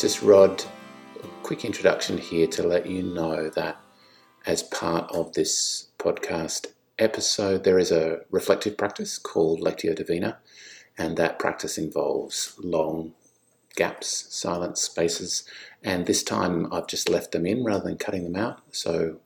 just 0.00 0.22
Rod. 0.22 0.64
A 1.22 1.26
quick 1.42 1.66
introduction 1.66 2.16
here 2.16 2.46
to 2.46 2.62
let 2.62 2.86
you 2.86 3.02
know 3.02 3.50
that 3.50 3.78
as 4.46 4.62
part 4.62 5.10
of 5.12 5.34
this 5.34 5.88
podcast 5.98 6.68
episode, 6.98 7.64
there 7.64 7.78
is 7.78 7.92
a 7.92 8.20
reflective 8.30 8.78
practice 8.78 9.18
called 9.18 9.60
Lectio 9.60 9.94
Divina, 9.94 10.38
and 10.96 11.16
that 11.18 11.38
practice 11.38 11.76
involves 11.76 12.54
long 12.58 13.12
gaps, 13.76 14.26
silent 14.30 14.78
spaces, 14.78 15.44
and 15.84 16.06
this 16.06 16.22
time 16.22 16.72
I've 16.72 16.86
just 16.86 17.10
left 17.10 17.32
them 17.32 17.44
in 17.44 17.62
rather 17.62 17.84
than 17.84 17.98
cutting 17.98 18.24
them 18.24 18.36
out. 18.36 18.62
So, 18.70 19.18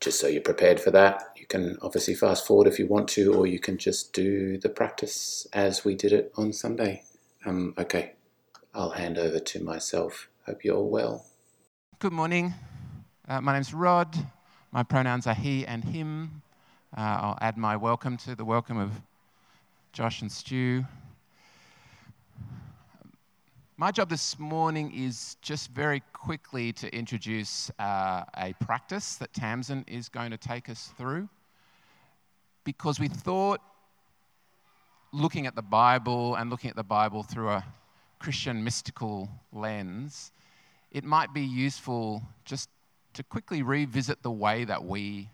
just 0.00 0.20
so 0.20 0.26
you're 0.26 0.42
prepared 0.42 0.80
for 0.80 0.90
that, 0.90 1.32
you 1.34 1.46
can 1.46 1.78
obviously 1.80 2.14
fast 2.14 2.46
forward 2.46 2.66
if 2.66 2.78
you 2.78 2.86
want 2.86 3.08
to, 3.08 3.34
or 3.34 3.46
you 3.46 3.58
can 3.58 3.78
just 3.78 4.12
do 4.12 4.58
the 4.58 4.68
practice 4.68 5.46
as 5.54 5.84
we 5.84 5.94
did 5.94 6.12
it 6.12 6.30
on 6.36 6.52
Sunday. 6.52 7.04
Um, 7.46 7.74
okay, 7.78 8.15
I'll 8.76 8.90
hand 8.90 9.16
over 9.16 9.38
to 9.38 9.64
myself. 9.64 10.28
Hope 10.44 10.62
you're 10.62 10.82
well. 10.82 11.24
Good 11.98 12.12
morning. 12.12 12.52
Uh, 13.26 13.40
my 13.40 13.54
name's 13.54 13.72
Rod. 13.72 14.14
My 14.70 14.82
pronouns 14.82 15.26
are 15.26 15.34
he 15.34 15.66
and 15.66 15.82
him. 15.82 16.42
Uh, 16.94 17.00
I'll 17.00 17.38
add 17.40 17.56
my 17.56 17.74
welcome 17.74 18.18
to 18.18 18.34
the 18.34 18.44
welcome 18.44 18.76
of 18.76 18.90
Josh 19.94 20.20
and 20.20 20.30
Stu. 20.30 20.84
My 23.78 23.90
job 23.90 24.10
this 24.10 24.38
morning 24.38 24.92
is 24.94 25.38
just 25.40 25.70
very 25.70 26.02
quickly 26.12 26.70
to 26.74 26.94
introduce 26.94 27.70
uh, 27.78 28.24
a 28.36 28.52
practice 28.60 29.14
that 29.16 29.32
Tamsin 29.32 29.86
is 29.88 30.10
going 30.10 30.32
to 30.32 30.36
take 30.36 30.68
us 30.68 30.92
through 30.98 31.30
because 32.64 33.00
we 33.00 33.08
thought 33.08 33.62
looking 35.14 35.46
at 35.46 35.54
the 35.54 35.62
Bible 35.62 36.34
and 36.34 36.50
looking 36.50 36.68
at 36.68 36.76
the 36.76 36.84
Bible 36.84 37.22
through 37.22 37.48
a 37.48 37.64
Christian 38.18 38.62
mystical 38.64 39.28
lens, 39.52 40.32
it 40.90 41.04
might 41.04 41.32
be 41.34 41.42
useful 41.42 42.22
just 42.44 42.68
to 43.14 43.22
quickly 43.22 43.62
revisit 43.62 44.22
the 44.22 44.30
way 44.30 44.64
that 44.64 44.84
we 44.84 45.30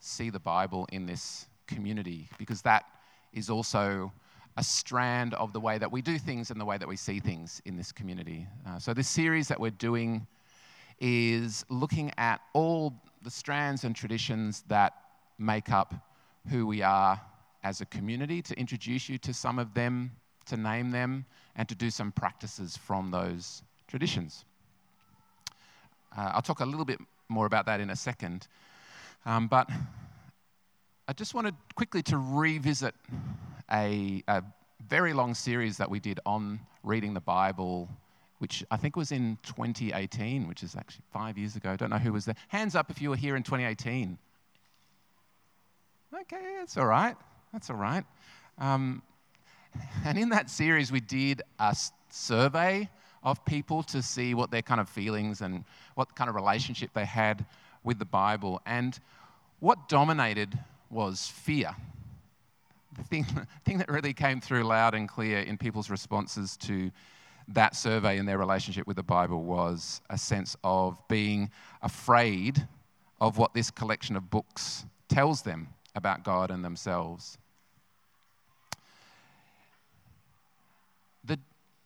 see 0.00 0.30
the 0.30 0.38
Bible 0.38 0.86
in 0.92 1.06
this 1.06 1.46
community, 1.66 2.28
because 2.38 2.62
that 2.62 2.84
is 3.32 3.50
also 3.50 4.12
a 4.56 4.64
strand 4.64 5.34
of 5.34 5.52
the 5.52 5.60
way 5.60 5.76
that 5.76 5.90
we 5.90 6.00
do 6.00 6.18
things 6.18 6.50
and 6.50 6.60
the 6.60 6.64
way 6.64 6.78
that 6.78 6.88
we 6.88 6.96
see 6.96 7.20
things 7.20 7.60
in 7.66 7.76
this 7.76 7.92
community. 7.92 8.46
Uh, 8.66 8.78
so, 8.78 8.94
this 8.94 9.08
series 9.08 9.48
that 9.48 9.60
we're 9.60 9.70
doing 9.70 10.26
is 10.98 11.64
looking 11.68 12.10
at 12.16 12.40
all 12.54 12.94
the 13.22 13.30
strands 13.30 13.84
and 13.84 13.94
traditions 13.94 14.64
that 14.68 14.94
make 15.38 15.70
up 15.70 15.94
who 16.48 16.66
we 16.66 16.80
are 16.82 17.20
as 17.62 17.80
a 17.80 17.86
community, 17.86 18.40
to 18.40 18.58
introduce 18.58 19.08
you 19.08 19.18
to 19.18 19.34
some 19.34 19.58
of 19.58 19.74
them, 19.74 20.12
to 20.46 20.56
name 20.56 20.90
them, 20.90 21.24
and 21.56 21.68
to 21.68 21.74
do 21.74 21.90
some 21.90 22.12
practices 22.12 22.76
from 22.76 23.10
those 23.10 23.62
traditions. 23.88 24.44
Uh, 26.16 26.32
I'll 26.34 26.42
talk 26.42 26.60
a 26.60 26.64
little 26.64 26.84
bit 26.84 26.98
more 27.28 27.46
about 27.46 27.66
that 27.66 27.80
in 27.80 27.90
a 27.90 27.96
second. 27.96 28.48
Um, 29.24 29.48
but 29.48 29.68
I 31.08 31.12
just 31.12 31.34
wanted 31.34 31.54
quickly 31.74 32.02
to 32.04 32.18
revisit 32.18 32.94
a, 33.70 34.22
a, 34.28 34.42
very 34.88 35.12
long 35.12 35.34
series 35.34 35.78
that 35.78 35.90
we 35.90 35.98
did 35.98 36.20
on 36.24 36.60
reading 36.84 37.12
the 37.12 37.20
Bible, 37.20 37.88
which 38.38 38.62
I 38.70 38.76
think 38.76 38.94
was 38.94 39.10
in 39.10 39.36
2018, 39.42 40.46
which 40.46 40.62
is 40.62 40.76
actually 40.76 41.02
five 41.12 41.36
years 41.36 41.56
ago. 41.56 41.70
I 41.70 41.76
don't 41.76 41.90
know 41.90 41.98
who 41.98 42.12
was 42.12 42.24
there. 42.24 42.36
Hands 42.48 42.72
up 42.76 42.88
if 42.88 43.02
you 43.02 43.10
were 43.10 43.16
here 43.16 43.34
in 43.34 43.42
2018. 43.42 44.16
Okay, 46.20 46.54
that's 46.58 46.76
all 46.76 46.86
right. 46.86 47.16
That's 47.52 47.68
all 47.68 47.76
right. 47.76 48.04
Um, 48.58 49.02
and 50.04 50.18
in 50.18 50.28
that 50.30 50.50
series, 50.50 50.92
we 50.92 51.00
did 51.00 51.42
a 51.58 51.76
survey 52.10 52.88
of 53.22 53.44
people 53.44 53.82
to 53.82 54.02
see 54.02 54.34
what 54.34 54.50
their 54.50 54.62
kind 54.62 54.80
of 54.80 54.88
feelings 54.88 55.40
and 55.40 55.64
what 55.94 56.14
kind 56.14 56.28
of 56.28 56.36
relationship 56.36 56.90
they 56.94 57.04
had 57.04 57.44
with 57.82 57.98
the 57.98 58.04
Bible. 58.04 58.60
And 58.66 58.98
what 59.60 59.88
dominated 59.88 60.58
was 60.90 61.26
fear. 61.26 61.74
The 62.96 63.02
thing, 63.04 63.26
the 63.34 63.46
thing 63.64 63.78
that 63.78 63.88
really 63.88 64.14
came 64.14 64.40
through 64.40 64.62
loud 64.62 64.94
and 64.94 65.08
clear 65.08 65.40
in 65.40 65.58
people's 65.58 65.90
responses 65.90 66.56
to 66.58 66.90
that 67.48 67.76
survey 67.76 68.18
and 68.18 68.28
their 68.28 68.38
relationship 68.38 68.86
with 68.86 68.96
the 68.96 69.02
Bible 69.02 69.42
was 69.42 70.00
a 70.10 70.18
sense 70.18 70.56
of 70.64 71.00
being 71.08 71.50
afraid 71.82 72.66
of 73.20 73.38
what 73.38 73.54
this 73.54 73.70
collection 73.70 74.16
of 74.16 74.30
books 74.30 74.84
tells 75.08 75.42
them 75.42 75.68
about 75.94 76.22
God 76.24 76.50
and 76.50 76.64
themselves. 76.64 77.38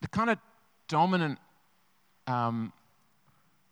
kind 0.11 0.29
of 0.29 0.37
dominant 0.87 1.39
um, 2.27 2.71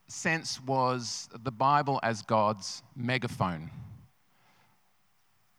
sense 0.07 0.61
was 0.61 1.29
the 1.43 1.51
Bible 1.51 1.99
as 2.03 2.21
God's 2.21 2.81
megaphone. 2.95 3.69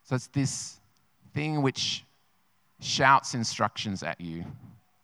So 0.04 0.16
it's 0.16 0.26
this 0.28 0.80
thing 1.34 1.62
which 1.62 2.04
shouts 2.80 3.34
instructions 3.34 4.02
at 4.02 4.20
you, 4.20 4.44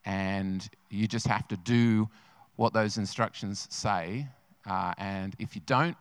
and 0.04 0.68
you 0.90 1.06
just 1.06 1.26
have 1.26 1.46
to 1.48 1.56
do 1.58 2.08
what 2.56 2.72
those 2.72 2.96
instructions 2.96 3.68
say. 3.70 4.26
Uh, 4.68 4.92
and 4.98 5.36
if 5.38 5.54
you 5.54 5.62
don't, 5.66 5.96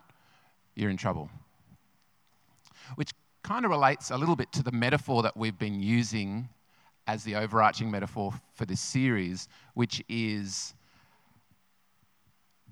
you're 0.76 0.90
in 0.90 0.98
trouble. 0.98 1.30
Which 2.96 3.12
kind 3.44 3.66
of 3.66 3.72
relates 3.72 4.10
a 4.10 4.18
little 4.18 4.36
bit 4.36 4.52
to 4.54 4.64
the 4.64 4.72
metaphor 4.72 5.22
that 5.22 5.38
we've 5.38 5.60
been 5.60 5.82
using 5.82 6.50
as 7.08 7.24
the 7.24 7.36
overarching 7.36 7.90
metaphor 7.92 8.34
for 8.54 8.66
this 8.66 8.82
series, 8.82 9.48
which 9.74 10.04
is 10.10 10.74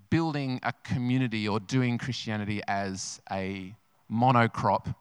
building 0.09 0.59
a 0.63 0.73
community 0.83 1.47
or 1.47 1.59
doing 1.59 1.97
Christianity 1.97 2.61
as 2.67 3.21
a 3.31 3.75
monocrop 4.11 4.93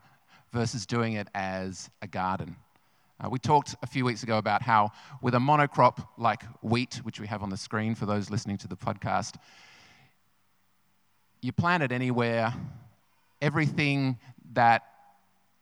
versus 0.52 0.86
doing 0.86 1.14
it 1.14 1.28
as 1.34 1.90
a 2.02 2.06
garden. 2.06 2.56
Uh, 3.20 3.28
we 3.28 3.38
talked 3.38 3.74
a 3.82 3.86
few 3.86 4.04
weeks 4.04 4.22
ago 4.22 4.38
about 4.38 4.62
how, 4.62 4.90
with 5.20 5.34
a 5.34 5.38
monocrop 5.38 6.06
like 6.16 6.42
wheat, 6.62 6.96
which 7.02 7.18
we 7.18 7.26
have 7.26 7.42
on 7.42 7.50
the 7.50 7.56
screen 7.56 7.94
for 7.94 8.06
those 8.06 8.30
listening 8.30 8.56
to 8.56 8.68
the 8.68 8.76
podcast, 8.76 9.34
you 11.40 11.52
plant 11.52 11.82
it 11.82 11.90
anywhere, 11.90 12.54
everything 13.42 14.18
that 14.52 14.82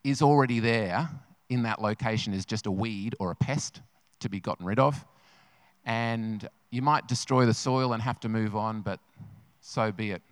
is 0.05 0.23
already 0.23 0.61
there 0.61 1.09
in 1.49 1.63
that 1.63 1.81
location 1.81 2.33
is 2.33 2.45
just 2.45 2.67
a 2.67 2.71
weed 2.71 3.15
or 3.21 3.31
a 3.31 3.37
pest 3.37 3.81
to 4.21 4.29
be 4.29 4.41
gotten 4.41 4.67
rid 4.67 4.79
of. 4.79 5.05
And 5.85 6.49
you 6.71 6.83
might 6.83 7.07
destroy 7.07 7.47
the 7.47 7.55
soil 7.55 7.93
and 7.93 8.03
have 8.03 8.21
to 8.21 8.29
move 8.29 8.57
on, 8.57 8.83
but 8.83 8.99
so 9.61 9.93
be 9.93 10.11
it. 10.11 10.23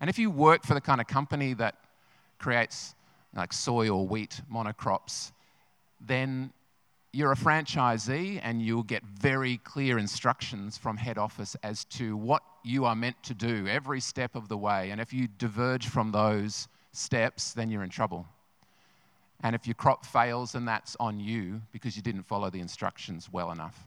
And 0.00 0.10
if 0.10 0.18
you 0.18 0.30
work 0.30 0.64
for 0.64 0.74
the 0.74 0.80
kind 0.80 1.00
of 1.00 1.06
company 1.06 1.54
that 1.54 1.76
creates 2.38 2.94
like 3.34 3.52
soy 3.52 3.88
or 3.88 4.06
wheat 4.06 4.40
monocrops, 4.50 5.32
then 6.00 6.52
you're 7.12 7.32
a 7.32 7.36
franchisee 7.36 8.40
and 8.42 8.60
you'll 8.60 8.82
get 8.82 9.02
very 9.04 9.58
clear 9.58 9.98
instructions 9.98 10.76
from 10.76 10.96
head 10.96 11.16
office 11.16 11.56
as 11.62 11.84
to 11.86 12.16
what 12.16 12.42
you 12.62 12.84
are 12.84 12.94
meant 12.94 13.22
to 13.22 13.32
do 13.32 13.66
every 13.66 14.00
step 14.00 14.34
of 14.34 14.48
the 14.48 14.56
way. 14.56 14.90
And 14.90 15.00
if 15.00 15.12
you 15.12 15.28
diverge 15.38 15.86
from 15.86 16.12
those 16.12 16.68
steps, 16.92 17.52
then 17.52 17.70
you're 17.70 17.82
in 17.82 17.90
trouble. 17.90 18.26
And 19.42 19.54
if 19.54 19.66
your 19.66 19.74
crop 19.74 20.04
fails, 20.04 20.52
then 20.52 20.64
that's 20.64 20.96
on 20.98 21.20
you 21.20 21.60
because 21.72 21.96
you 21.96 22.02
didn't 22.02 22.22
follow 22.24 22.50
the 22.50 22.60
instructions 22.60 23.28
well 23.30 23.52
enough. 23.52 23.86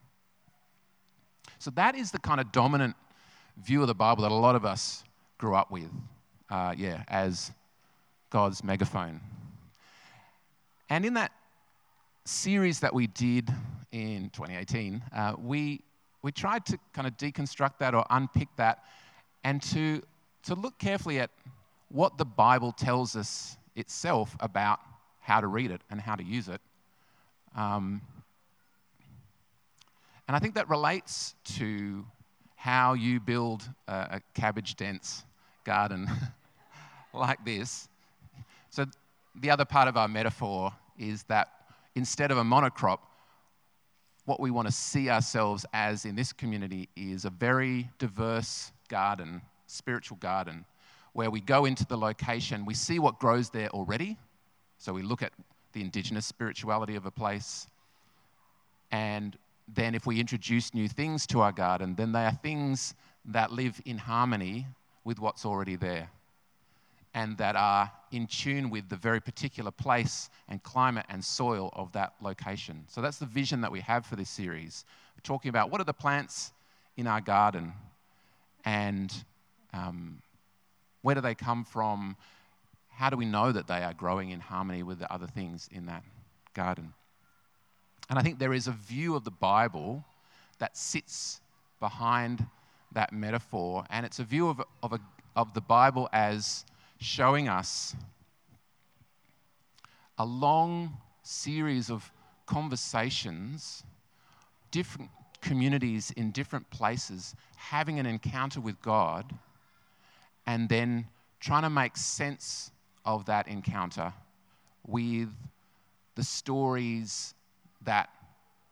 So 1.58 1.72
that 1.72 1.96
is 1.96 2.12
the 2.12 2.20
kind 2.20 2.40
of 2.40 2.52
dominant 2.52 2.96
view 3.58 3.82
of 3.82 3.88
the 3.88 3.96
Bible 3.96 4.24
that 4.24 4.32
a 4.32 4.36
lot 4.36 4.56
of 4.56 4.66
us 4.66 5.04
grew 5.38 5.56
up 5.56 5.72
with, 5.72 5.90
uh, 6.50 6.74
yeah, 6.78 7.04
as 7.08 7.52
God's 8.30 8.64
megaphone. 8.64 9.20
And 10.90 11.06
in 11.06 11.16
that 11.16 11.32
series 12.26 12.80
that 12.80 12.94
we 12.94 13.08
did 13.08 13.50
in 13.92 14.30
2018, 14.30 15.04
uh, 15.14 15.34
we, 15.40 15.82
we 16.22 16.32
tried 16.32 16.66
to 16.68 16.78
kind 16.94 17.08
of 17.08 17.18
deconstruct 17.18 17.80
that 17.80 17.94
or 17.94 18.06
unpick 18.10 18.50
that 18.58 18.84
and 19.44 19.62
to, 19.64 20.02
to 20.44 20.56
look 20.56 20.78
carefully 20.78 21.20
at 21.20 21.32
what 21.90 22.18
the 22.18 22.26
Bible 22.26 22.72
tells 22.72 23.16
us 23.16 23.58
itself 23.76 24.36
about 24.40 24.80
how 25.30 25.40
to 25.40 25.48
read 25.48 25.70
it 25.70 25.82
and 25.92 26.02
how 26.02 26.16
to 26.16 26.24
use 26.24 26.48
it. 26.48 26.60
Um, 27.56 28.02
and 30.28 30.36
I 30.36 30.40
think 30.40 30.56
that 30.56 30.68
relates 30.70 31.36
to 31.58 32.04
how 32.56 32.94
you 32.94 33.20
build 33.20 33.62
a, 33.88 33.94
a 33.94 34.22
cabbage 34.34 34.76
dense 34.76 35.24
garden 35.64 36.10
like 37.14 37.46
this. 37.46 37.88
So, 38.72 38.86
the 39.36 39.52
other 39.52 39.66
part 39.66 39.88
of 39.88 39.98
our 39.98 40.08
metaphor 40.08 40.74
is 40.98 41.22
that 41.24 41.48
instead 41.94 42.32
of 42.32 42.40
a 42.40 42.44
monocrop, 42.44 42.98
what 44.26 44.40
we 44.40 44.50
want 44.50 44.68
to 44.68 44.72
see 44.72 45.12
ourselves 45.12 45.64
as 45.74 46.06
in 46.06 46.16
this 46.16 46.34
community 46.34 46.90
is 46.96 47.26
a 47.26 47.30
very 47.30 47.88
diverse 48.00 48.72
garden, 48.90 49.42
spiritual 49.68 50.18
garden, 50.18 50.66
where 51.14 51.30
we 51.30 51.40
go 51.40 51.66
into 51.66 51.86
the 51.86 51.98
location, 51.98 52.66
we 52.66 52.74
see 52.74 52.98
what 52.98 53.20
grows 53.20 53.52
there 53.52 53.70
already, 53.70 54.18
so 54.80 54.92
we 54.92 55.04
look 55.04 55.22
at 55.22 55.32
the 55.74 55.82
indigenous 55.82 56.26
spirituality 56.26 56.96
of 56.96 57.06
a 57.06 57.12
place, 57.12 57.68
and 58.92 59.38
then 59.68 59.94
if 59.94 60.08
we 60.08 60.20
introduce 60.20 60.74
new 60.74 60.88
things 60.88 61.28
to 61.28 61.42
our 61.42 61.52
garden, 61.52 61.94
then 61.96 62.12
they 62.12 62.26
are 62.26 62.32
things 62.42 62.96
that 63.26 63.52
live 63.52 63.80
in 63.86 64.00
harmony 64.00 64.66
with 65.04 65.20
what's 65.20 65.46
already 65.46 65.76
there 65.76 66.10
and 67.14 67.38
that 67.38 67.56
are 67.56 67.92
in 68.12 68.28
tune 68.28 68.70
with 68.70 68.88
the 68.90 68.96
very 68.96 69.20
particular 69.20 69.72
place 69.72 70.30
and 70.48 70.62
climate 70.64 71.06
and 71.10 71.24
soil 71.24 71.72
of 71.74 71.92
that 71.92 72.14
location. 72.22 72.84
So 72.88 73.02
that's 73.02 73.18
the 73.18 73.26
vision 73.26 73.62
that 73.62 73.72
we 73.72 73.82
have 73.82 74.06
for 74.06 74.16
this 74.16 74.30
series. 74.30 74.86
We're 75.16 75.22
talking 75.22 75.50
about 75.50 75.72
what 75.72 75.82
are 75.82 75.86
the 75.86 75.94
plants 75.94 76.52
in 76.98 77.08
our 77.08 77.22
garden 77.22 77.74
and 78.66 79.14
um, 79.74 80.22
where 81.02 81.16
do 81.16 81.22
they 81.22 81.36
come 81.36 81.64
from? 81.64 82.16
How 83.00 83.10
do 83.10 83.16
we 83.16 83.24
know 83.24 83.54
that 83.54 83.68
they 83.68 83.82
are 83.82 83.94
growing 83.94 84.32
in 84.32 84.42
harmony 84.42 84.84
with 84.84 85.00
the 85.00 85.10
other 85.10 85.26
things 85.26 85.70
in 85.72 85.86
that 85.86 86.04
garden? 86.54 86.94
And 88.10 88.20
I 88.20 88.22
think 88.22 88.40
there 88.40 88.52
is 88.52 88.68
a 88.68 88.74
view 88.74 89.16
of 89.16 89.24
the 89.24 89.32
Bible 89.32 90.04
that 90.58 90.76
sits 90.76 91.40
behind 91.80 92.46
that 92.92 93.14
metaphor, 93.14 93.86
and 93.90 94.06
it's 94.06 94.20
a 94.20 94.26
view 94.26 94.50
of, 94.50 94.62
of, 94.84 94.92
a, 94.92 95.00
of 95.34 95.54
the 95.54 95.62
Bible 95.62 96.10
as 96.12 96.66
showing 97.00 97.48
us 97.48 97.96
a 100.18 100.26
long 100.26 100.98
series 101.24 101.90
of 101.90 102.12
conversations, 102.48 103.86
different 104.72 105.10
communities 105.40 106.12
in 106.18 106.32
different 106.32 106.70
places 106.70 107.34
having 107.56 107.98
an 107.98 108.06
encounter 108.06 108.60
with 108.60 108.82
God, 108.82 109.34
and 110.46 110.68
then 110.68 111.08
trying 111.40 111.64
to 111.64 111.70
make 111.70 111.96
sense 111.96 112.72
of 113.06 113.26
that 113.26 113.48
encounter 113.48 114.14
with 114.88 115.30
the 116.16 116.24
stories 116.24 117.34
that 117.82 118.10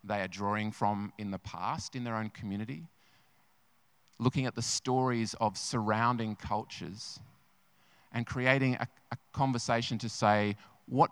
they 0.03 0.21
are 0.21 0.27
drawing 0.27 0.71
from 0.71 1.11
in 1.17 1.31
the 1.31 1.39
past 1.39 1.95
in 1.95 2.03
their 2.03 2.15
own 2.15 2.29
community, 2.29 2.83
looking 4.19 4.45
at 4.45 4.55
the 4.55 4.61
stories 4.61 5.35
of 5.39 5.57
surrounding 5.57 6.35
cultures, 6.35 7.19
and 8.13 8.25
creating 8.25 8.75
a, 8.75 8.87
a 9.11 9.17
conversation 9.31 9.97
to 9.97 10.09
say, 10.09 10.55
what, 10.87 11.11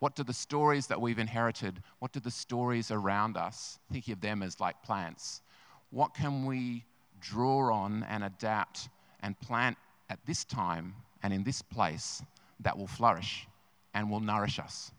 what 0.00 0.16
do 0.16 0.24
the 0.24 0.32
stories 0.32 0.86
that 0.86 1.00
we've 1.00 1.18
inherited, 1.18 1.82
what 1.98 2.12
do 2.12 2.20
the 2.20 2.30
stories 2.30 2.90
around 2.90 3.36
us, 3.36 3.78
thinking 3.92 4.12
of 4.12 4.20
them 4.20 4.42
as 4.42 4.58
like 4.58 4.82
plants, 4.82 5.42
what 5.90 6.14
can 6.14 6.44
we 6.44 6.84
draw 7.20 7.72
on 7.72 8.04
and 8.08 8.24
adapt 8.24 8.88
and 9.22 9.38
plant 9.40 9.76
at 10.10 10.18
this 10.26 10.44
time 10.44 10.94
and 11.22 11.32
in 11.32 11.44
this 11.44 11.62
place 11.62 12.22
that 12.64 12.76
will 12.76 12.86
flourish 12.86 13.46
and 13.94 14.10
will 14.10 14.20
nourish 14.20 14.58
us? 14.58 14.90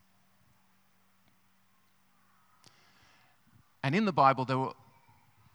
And 3.84 3.94
in 3.94 4.04
the 4.04 4.12
Bible, 4.12 4.44
there 4.44 4.58
were 4.58 4.72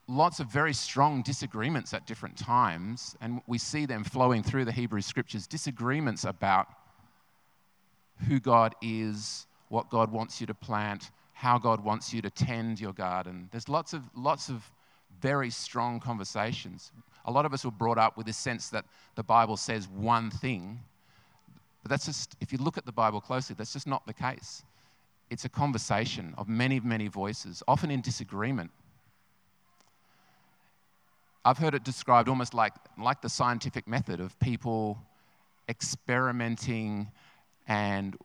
lots 0.08 0.40
of 0.40 0.48
very 0.48 0.74
strong 0.74 1.22
disagreements 1.22 1.94
at 1.94 2.06
different 2.06 2.38
times, 2.38 3.16
and 3.22 3.42
we 3.48 3.58
see 3.58 3.86
them 3.86 4.04
flowing 4.04 4.44
through 4.44 4.66
the 4.66 4.72
Hebrew 4.72 5.02
scriptures 5.02 5.48
disagreements 5.48 6.24
about 6.24 6.68
who 8.28 8.40
God 8.40 8.75
is, 8.81 9.48
what 9.69 9.90
God 9.90 10.12
wants 10.12 10.40
you 10.40 10.48
to 10.48 10.54
plant, 10.54 11.12
how 11.34 11.58
God 11.58 11.84
wants 11.84 12.13
you 12.13 12.22
to 12.22 12.30
tend 12.30 12.80
your 12.80 12.94
garden. 12.94 13.50
There's 13.52 13.68
lots 13.68 13.94
of, 13.94 14.04
lots 14.16 14.50
of 14.50 14.63
very 15.22 15.50
strong 15.50 16.00
conversations. 16.00 16.92
A 17.25 17.31
lot 17.31 17.46
of 17.46 17.54
us 17.54 17.66
were 17.66 17.72
brought 17.72 17.98
up 17.98 18.18
with 18.18 18.25
this 18.25 18.38
sense 18.38 18.69
that 18.69 18.86
the 19.16 19.24
Bible 19.24 19.58
says 19.58 19.88
one 19.88 20.30
thing, 20.30 20.80
but 21.83 21.89
that's 21.89 22.06
just, 22.06 22.36
if 22.42 22.51
you 22.51 22.57
look 22.60 22.78
at 22.78 22.86
the 22.86 22.92
Bible 22.92 23.22
closely, 23.22 23.56
that's 23.57 23.74
just 23.74 23.88
not 23.88 24.06
the 24.06 24.13
case 24.13 24.63
it's 25.31 25.45
a 25.45 25.50
conversation 25.50 26.36
of 26.38 26.50
many, 26.50 26.81
many 26.81 27.07
voices, 27.07 27.63
often 27.66 27.89
in 27.89 28.01
disagreement. 28.01 28.69
I've 31.45 31.57
heard 31.57 31.74
it 31.74 31.86
described 31.86 32.28
almost 32.28 32.54
like, 32.54 32.74
like 33.00 33.22
the 33.22 33.30
scientific 33.30 33.88
method 33.88 34.19
of 34.19 34.38
people 34.39 35.00
experimenting 35.69 37.10
and 37.66 38.18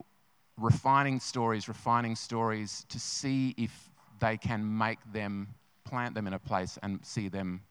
refining 0.59 1.21
stories, 1.21 1.69
refining 1.69 2.17
stories 2.17 2.85
to 2.89 2.99
see 2.99 3.55
if 3.57 3.89
they 4.19 4.37
can 4.37 4.77
make 4.77 4.99
them, 5.13 5.47
plant 5.85 6.17
them 6.17 6.27
in 6.27 6.33
a 6.33 6.41
place 6.41 6.77
and 6.83 6.99
see 7.07 7.29
them 7.29 7.63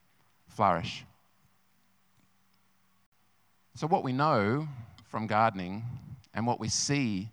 flourish. 0.48 1.04
So, 3.74 3.86
what 3.86 4.02
we 4.02 4.12
know 4.12 4.66
from 5.16 5.26
gardening 5.26 5.82
and 6.34 6.46
what 6.46 6.60
we 6.60 6.68
see 6.68 7.30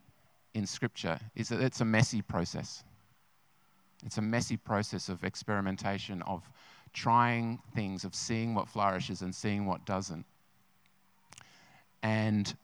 in 0.53 0.65
Scripture 0.65 1.19
is 1.35 1.49
that 1.49 1.59
it's 1.59 1.81
a 1.81 1.85
messy 1.85 2.21
process. 2.21 2.81
It's 4.05 4.17
a 4.17 4.21
messy 4.21 4.55
process 4.55 5.09
of 5.09 5.25
experimentation, 5.25 6.21
of 6.21 6.49
trying 6.93 7.59
things, 7.75 8.05
of 8.05 8.15
seeing 8.15 8.55
what 8.55 8.69
flourishes 8.69 9.21
and 9.21 9.35
seeing 9.35 9.65
what 9.65 9.85
doesn't. 9.85 10.25
And 12.03 12.55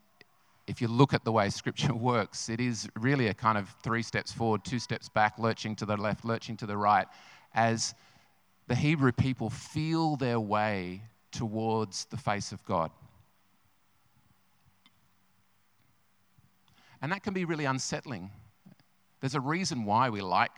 if 0.68 0.82
you 0.82 0.88
look 0.88 1.14
at 1.14 1.26
the 1.26 1.34
way 1.34 1.50
Scripture 1.50 1.94
works, 2.12 2.48
it 2.48 2.62
is 2.62 2.88
really 2.98 3.28
a 3.28 3.34
kind 3.34 3.58
of 3.58 3.68
three 3.84 4.04
steps 4.04 4.32
forward, 4.32 4.64
two 4.64 4.80
steps 4.80 5.10
back, 5.10 5.38
lurching 5.38 5.76
to 5.76 5.86
the 5.86 5.98
left, 5.98 6.24
lurching 6.24 6.56
to 6.56 6.66
the 6.66 6.78
right, 6.78 7.08
as 7.54 7.94
the 8.70 8.76
Hebrew 8.76 9.12
people 9.12 9.50
feel 9.50 10.16
their 10.16 10.40
way 10.40 11.02
towards 11.34 12.06
the 12.06 12.16
face 12.16 12.54
of 12.54 12.64
God. 12.64 12.90
And 17.02 17.12
that 17.12 17.24
can 17.24 17.34
be 17.34 17.46
really 17.46 17.66
unsettling. 17.66 18.32
There's 19.22 19.36
a 19.36 19.42
reason 19.42 19.86
why 19.86 20.10
we 20.10 20.22
like 20.22 20.52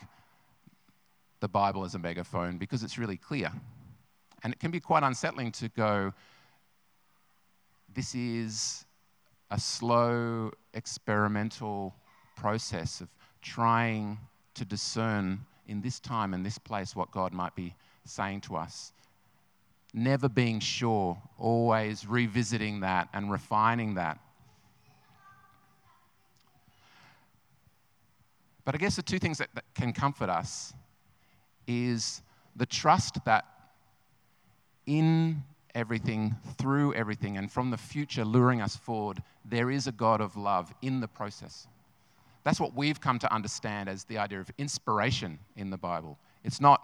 the 1.40 1.48
Bible 1.48 1.84
as 1.84 1.96
a 1.96 2.00
megaphone 2.00 2.58
because 2.58 2.84
it's 2.84 2.98
really 2.98 3.18
clear. 3.18 3.52
And 4.44 4.54
it 4.54 4.60
can 4.60 4.72
be 4.72 4.80
quite 4.80 5.04
unsettling 5.04 5.52
to 5.54 5.70
go, 5.70 6.14
this 7.94 8.16
is 8.16 8.86
a 9.50 9.60
slow, 9.60 10.52
experimental 10.74 11.94
process 12.36 13.02
of 13.02 13.10
trying 13.42 14.18
to 14.54 14.66
discern 14.66 15.40
in 15.68 15.82
this 15.82 16.00
time 16.00 16.34
and 16.34 16.46
this 16.46 16.58
place 16.58 16.96
what 16.96 17.12
God 17.12 17.34
might 17.34 17.56
be 17.56 17.76
saying 18.06 18.42
to 18.42 18.56
us. 18.56 18.94
Never 19.94 20.30
being 20.30 20.60
sure, 20.60 21.22
always 21.38 22.08
revisiting 22.08 22.80
that 22.80 23.10
and 23.14 23.30
refining 23.30 23.96
that 23.96 24.20
But 28.72 28.80
I 28.80 28.86
guess 28.86 28.96
the 28.96 29.02
two 29.02 29.20
things 29.20 29.38
that, 29.40 29.50
that 29.54 29.66
can 29.76 29.92
comfort 29.92 30.30
us 30.30 30.72
is 31.68 32.22
the 32.56 32.66
trust 32.66 33.18
that 33.26 33.44
in 34.86 35.44
everything, 35.76 36.38
through 36.58 36.94
everything, 36.94 37.36
and 37.36 37.52
from 37.52 37.70
the 37.70 37.76
future 37.76 38.24
luring 38.24 38.62
us 38.62 38.78
forward, 38.78 39.22
there 39.44 39.72
is 39.72 39.88
a 39.88 39.92
God 39.92 40.22
of 40.22 40.38
love 40.38 40.74
in 40.82 41.02
the 41.02 41.08
process. 41.10 41.68
That's 42.46 42.62
what 42.62 42.74
we've 42.74 43.02
come 43.02 43.20
to 43.20 43.34
understand 43.34 43.90
as 43.90 44.06
the 44.06 44.18
idea 44.18 44.40
of 44.40 44.50
inspiration 44.58 45.38
in 45.58 45.70
the 45.70 45.78
Bible. 45.78 46.18
It's 46.46 46.62
not 46.62 46.82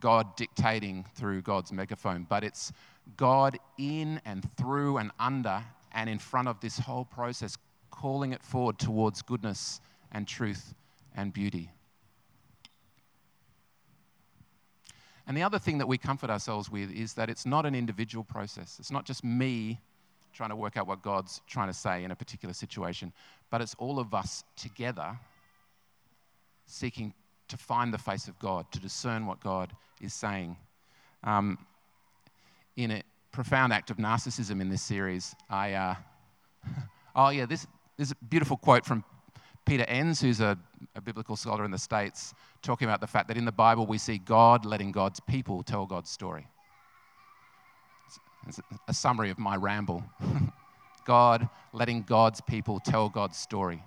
God 0.00 0.34
dictating 0.34 1.04
through 1.14 1.42
God's 1.42 1.70
megaphone, 1.70 2.26
but 2.28 2.42
it's 2.42 2.72
God 3.16 3.56
in 3.78 4.20
and 4.24 4.44
through 4.56 4.96
and 4.96 5.12
under 5.20 5.62
and 5.92 6.10
in 6.10 6.18
front 6.18 6.48
of 6.48 6.58
this 6.58 6.80
whole 6.80 7.04
process, 7.04 7.56
calling 7.92 8.32
it 8.32 8.42
forward 8.42 8.80
towards 8.80 9.22
goodness 9.22 9.80
and 10.10 10.26
truth 10.26 10.74
and 11.18 11.32
beauty. 11.32 11.72
And 15.26 15.36
the 15.36 15.42
other 15.42 15.58
thing 15.58 15.78
that 15.78 15.88
we 15.88 15.98
comfort 15.98 16.30
ourselves 16.30 16.70
with 16.70 16.90
is 16.90 17.14
that 17.14 17.28
it's 17.28 17.44
not 17.44 17.66
an 17.66 17.74
individual 17.74 18.24
process. 18.24 18.76
It's 18.78 18.92
not 18.92 19.04
just 19.04 19.24
me 19.24 19.80
trying 20.32 20.50
to 20.50 20.56
work 20.56 20.76
out 20.76 20.86
what 20.86 21.02
God's 21.02 21.42
trying 21.48 21.66
to 21.66 21.74
say 21.74 22.04
in 22.04 22.12
a 22.12 22.16
particular 22.16 22.54
situation, 22.54 23.12
but 23.50 23.60
it's 23.60 23.74
all 23.78 23.98
of 23.98 24.14
us 24.14 24.44
together 24.56 25.18
seeking 26.66 27.12
to 27.48 27.56
find 27.56 27.92
the 27.92 27.98
face 27.98 28.28
of 28.28 28.38
God, 28.38 28.70
to 28.72 28.78
discern 28.78 29.26
what 29.26 29.40
God 29.40 29.72
is 30.00 30.14
saying. 30.14 30.56
Um, 31.24 31.58
in 32.76 32.92
a 32.92 33.02
profound 33.32 33.72
act 33.72 33.90
of 33.90 33.96
narcissism 33.96 34.60
in 34.60 34.68
this 34.68 34.82
series, 34.82 35.34
I, 35.50 35.72
uh, 35.72 35.94
oh 37.16 37.30
yeah, 37.30 37.46
this, 37.46 37.66
this 37.96 38.08
is 38.08 38.12
a 38.12 38.24
beautiful 38.26 38.56
quote 38.56 38.86
from 38.86 39.02
Peter 39.68 39.84
Enns, 39.84 40.18
who's 40.18 40.40
a, 40.40 40.58
a, 40.94 41.00
biblical 41.02 41.36
scholar 41.36 41.62
in 41.66 41.70
the 41.70 41.78
States, 41.78 42.32
talking 42.62 42.88
about 42.88 43.02
the 43.02 43.06
fact 43.06 43.28
that 43.28 43.36
in 43.36 43.44
the 43.44 43.52
Bible 43.52 43.86
we 43.86 43.98
see 43.98 44.16
God 44.16 44.64
letting 44.64 44.92
God's 44.92 45.20
people 45.20 45.62
tell 45.62 45.84
God's 45.84 46.08
story. 46.08 46.46
It's 48.46 48.58
a 48.88 48.94
summary 48.94 49.28
of 49.28 49.38
my 49.38 49.56
ramble. 49.56 50.02
God 51.04 51.50
letting 51.74 52.00
God's 52.00 52.40
people 52.40 52.80
tell 52.80 53.10
God's 53.10 53.36
story. 53.36 53.82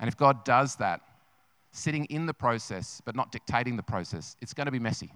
And 0.00 0.08
if 0.08 0.16
God 0.16 0.42
does 0.46 0.76
that, 0.76 1.02
sitting 1.70 2.06
in 2.06 2.24
the 2.24 2.32
process 2.32 3.02
but 3.04 3.14
not 3.14 3.30
dictating 3.30 3.76
the 3.76 3.82
process, 3.82 4.36
it's 4.40 4.54
going 4.54 4.68
to 4.68 4.72
be 4.72 4.78
messy. 4.78 5.12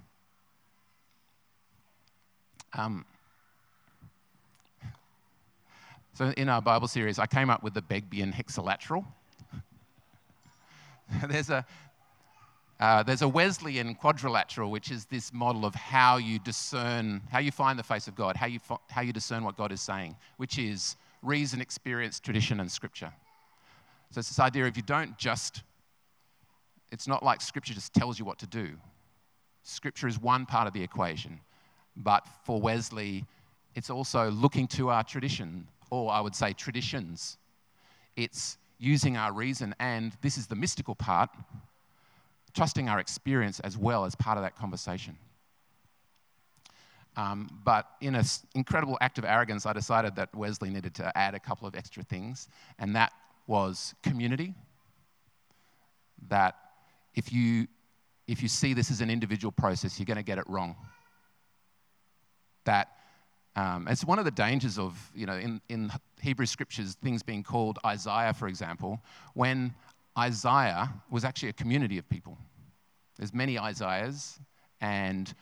Um, 2.74 3.06
so, 6.12 6.26
in 6.36 6.50
our 6.50 6.60
Bible 6.60 6.88
series, 6.88 7.18
I 7.18 7.24
came 7.24 7.48
up 7.48 7.62
with 7.62 7.72
the 7.72 7.82
Begbien 7.82 8.34
hexalateral. 8.34 9.06
there's 11.28 11.50
a, 11.50 11.64
uh, 12.80 13.02
there's 13.02 13.22
a 13.22 13.28
Wesleyan 13.28 13.94
quadrilateral, 13.94 14.70
which 14.70 14.90
is 14.90 15.04
this 15.06 15.32
model 15.32 15.64
of 15.64 15.74
how 15.74 16.16
you 16.16 16.38
discern, 16.38 17.22
how 17.30 17.38
you 17.38 17.52
find 17.52 17.78
the 17.78 17.82
face 17.82 18.08
of 18.08 18.14
God, 18.14 18.36
how 18.36 18.46
you, 18.46 18.58
fo- 18.58 18.80
how 18.90 19.02
you 19.02 19.12
discern 19.12 19.44
what 19.44 19.56
God 19.56 19.72
is 19.72 19.80
saying, 19.80 20.16
which 20.36 20.58
is 20.58 20.96
reason, 21.22 21.60
experience, 21.60 22.18
tradition, 22.18 22.60
and 22.60 22.70
scripture. 22.70 23.12
So 24.10 24.18
it's 24.18 24.28
this 24.28 24.40
idea 24.40 24.66
of 24.66 24.76
you 24.76 24.82
don't 24.82 25.16
just, 25.16 25.62
it's 26.90 27.06
not 27.06 27.22
like 27.22 27.40
scripture 27.40 27.72
just 27.72 27.94
tells 27.94 28.18
you 28.18 28.24
what 28.24 28.38
to 28.40 28.46
do. 28.46 28.70
Scripture 29.62 30.08
is 30.08 30.20
one 30.20 30.44
part 30.44 30.66
of 30.66 30.72
the 30.72 30.82
equation, 30.82 31.40
but 31.96 32.26
for 32.44 32.60
Wesley, 32.60 33.24
it's 33.74 33.90
also 33.90 34.30
looking 34.30 34.66
to 34.68 34.90
our 34.90 35.04
tradition, 35.04 35.68
or 35.90 36.10
I 36.10 36.20
would 36.20 36.34
say 36.34 36.52
traditions. 36.52 37.38
It's 38.16 38.58
using 38.82 39.16
our 39.16 39.32
reason, 39.32 39.74
and 39.78 40.12
this 40.22 40.36
is 40.36 40.48
the 40.48 40.56
mystical 40.56 40.96
part, 40.96 41.30
trusting 42.52 42.88
our 42.88 42.98
experience 42.98 43.60
as 43.60 43.78
well 43.78 44.04
as 44.04 44.16
part 44.16 44.36
of 44.36 44.42
that 44.42 44.56
conversation. 44.56 45.16
Um, 47.16 47.48
but 47.64 47.86
in 48.00 48.16
an 48.16 48.24
incredible 48.54 48.98
act 49.00 49.18
of 49.18 49.24
arrogance, 49.24 49.66
I 49.66 49.72
decided 49.72 50.16
that 50.16 50.34
Wesley 50.34 50.68
needed 50.68 50.94
to 50.96 51.16
add 51.16 51.34
a 51.34 51.38
couple 51.38 51.68
of 51.68 51.76
extra 51.76 52.02
things, 52.02 52.48
and 52.78 52.96
that 52.96 53.12
was 53.46 53.94
community. 54.02 54.52
That 56.28 56.56
if 57.14 57.32
you, 57.32 57.68
if 58.26 58.42
you 58.42 58.48
see 58.48 58.74
this 58.74 58.90
as 58.90 59.00
an 59.00 59.10
individual 59.10 59.52
process, 59.52 59.98
you're 59.98 60.06
going 60.06 60.16
to 60.16 60.24
get 60.24 60.38
it 60.38 60.48
wrong. 60.48 60.74
That 62.64 62.88
um, 63.54 63.86
it's 63.88 64.04
one 64.04 64.18
of 64.18 64.24
the 64.24 64.30
dangers 64.30 64.78
of, 64.78 64.98
you 65.14 65.26
know, 65.26 65.36
in, 65.36 65.60
in 65.68 65.92
Hebrew 66.22 66.46
scriptures, 66.46 66.96
things 67.02 67.22
being 67.22 67.42
called 67.42 67.78
Isaiah, 67.84 68.32
for 68.32 68.46
example, 68.46 69.00
when 69.34 69.74
Isaiah 70.16 70.92
was 71.10 71.24
actually 71.24 71.48
a 71.48 71.52
community 71.54 71.98
of 71.98 72.08
people. 72.08 72.38
There's 73.18 73.34
many 73.34 73.58
Isaiahs, 73.58 74.38
and 74.80 75.34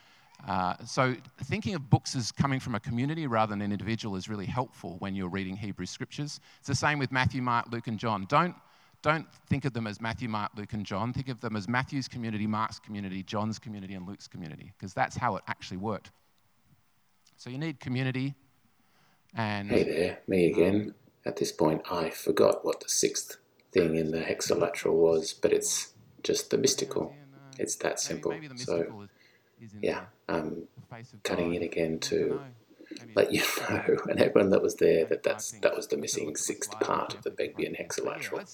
uh, 0.49 0.75
so 0.87 1.15
thinking 1.45 1.75
of 1.75 1.91
books 1.91 2.17
as 2.17 2.33
coming 2.33 2.61
from 2.61 2.75
a 2.75 2.81
community 2.81 3.27
rather 3.27 3.51
than 3.51 3.61
an 3.61 3.73
individual 3.73 4.17
is 4.17 4.29
really 4.29 4.47
helpful 4.47 4.97
when 5.01 5.15
you're 5.15 5.29
reading 5.29 5.55
Hebrew 5.55 5.87
scriptures. 5.87 6.41
It's 6.61 6.69
the 6.69 6.75
same 6.75 6.99
with 6.99 7.13
Matthew, 7.13 7.43
Mark, 7.43 7.67
Luke, 7.71 7.87
and 7.87 7.99
John. 7.99 8.25
Don't, 8.31 8.55
don't 9.03 9.27
think 9.49 9.67
of 9.67 9.75
them 9.75 9.87
as 9.87 10.01
Matthew, 10.01 10.31
Mark, 10.31 10.53
Luke, 10.57 10.73
and 10.73 10.87
John. 10.87 11.13
Think 11.13 11.29
of 11.29 11.41
them 11.41 11.57
as 11.57 11.69
Matthew's 11.69 12.09
community, 12.09 12.47
Mark's 12.47 12.79
community, 12.79 13.23
John's 13.23 13.59
community, 13.59 13.95
and 13.95 14.09
Luke's 14.09 14.27
community, 14.27 14.73
because 14.79 14.95
that's 14.95 15.15
how 15.15 15.37
it 15.37 15.43
actually 15.47 15.77
worked. 15.77 16.11
So 17.37 17.51
you 17.51 17.59
need 17.59 17.81
community 17.81 18.35
and. 19.35 19.69
Hey 19.69 19.85
there, 19.85 20.19
me 20.27 20.47
again. 20.51 20.95
At 21.25 21.37
this 21.37 21.53
point, 21.53 21.83
I 21.91 22.11
forgot 22.11 22.65
what 22.65 22.81
the 22.81 22.89
sixth 22.89 23.37
thing 23.73 23.97
in 23.97 24.11
the 24.11 24.21
hexalateral 24.21 24.95
was, 24.95 25.33
but 25.33 25.53
it's 25.53 25.93
just 26.23 26.51
the 26.51 26.59
mystical. 26.59 27.15
It's 27.59 27.77
that 27.77 28.01
simple. 28.01 28.35
So, 28.57 29.07
yeah, 29.83 30.05
I'm 30.29 30.65
cutting 31.25 31.55
in 31.55 31.63
again 31.63 31.99
to 32.01 32.41
let 33.15 33.33
you 33.33 33.43
know, 33.71 33.99
and 34.09 34.19
everyone 34.19 34.51
that 34.51 34.63
was 34.63 34.77
there, 34.77 35.05
that 35.05 35.23
that's, 35.23 35.53
that 35.61 35.77
was 35.77 35.89
the 35.89 35.97
missing 35.97 36.35
sixth 36.37 36.79
part 36.81 37.15
of 37.15 37.23
the 37.23 37.31
Begbian 37.31 37.79
hexalateral 37.79 38.45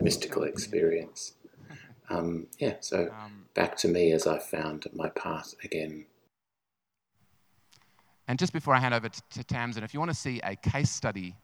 mystical 0.00 0.44
experience. 0.44 1.34
Um, 2.10 2.48
yeah, 2.58 2.74
so 2.80 3.10
um, 3.18 3.46
back 3.54 3.78
to 3.78 3.88
me 3.88 4.12
as 4.12 4.26
I 4.26 4.38
found 4.38 4.84
my 4.92 5.08
path 5.08 5.54
again 5.64 6.04
and 8.28 8.38
just 8.38 8.52
before 8.52 8.74
I 8.74 8.78
hand 8.78 8.94
over 8.94 9.08
to, 9.08 9.22
to 9.32 9.44
Tamsin, 9.44 9.84
if 9.84 9.92
you 9.92 10.00
want 10.00 10.10
to 10.10 10.16
see 10.16 10.40
a 10.44 10.56
case 10.56 10.90
study 10.90 11.34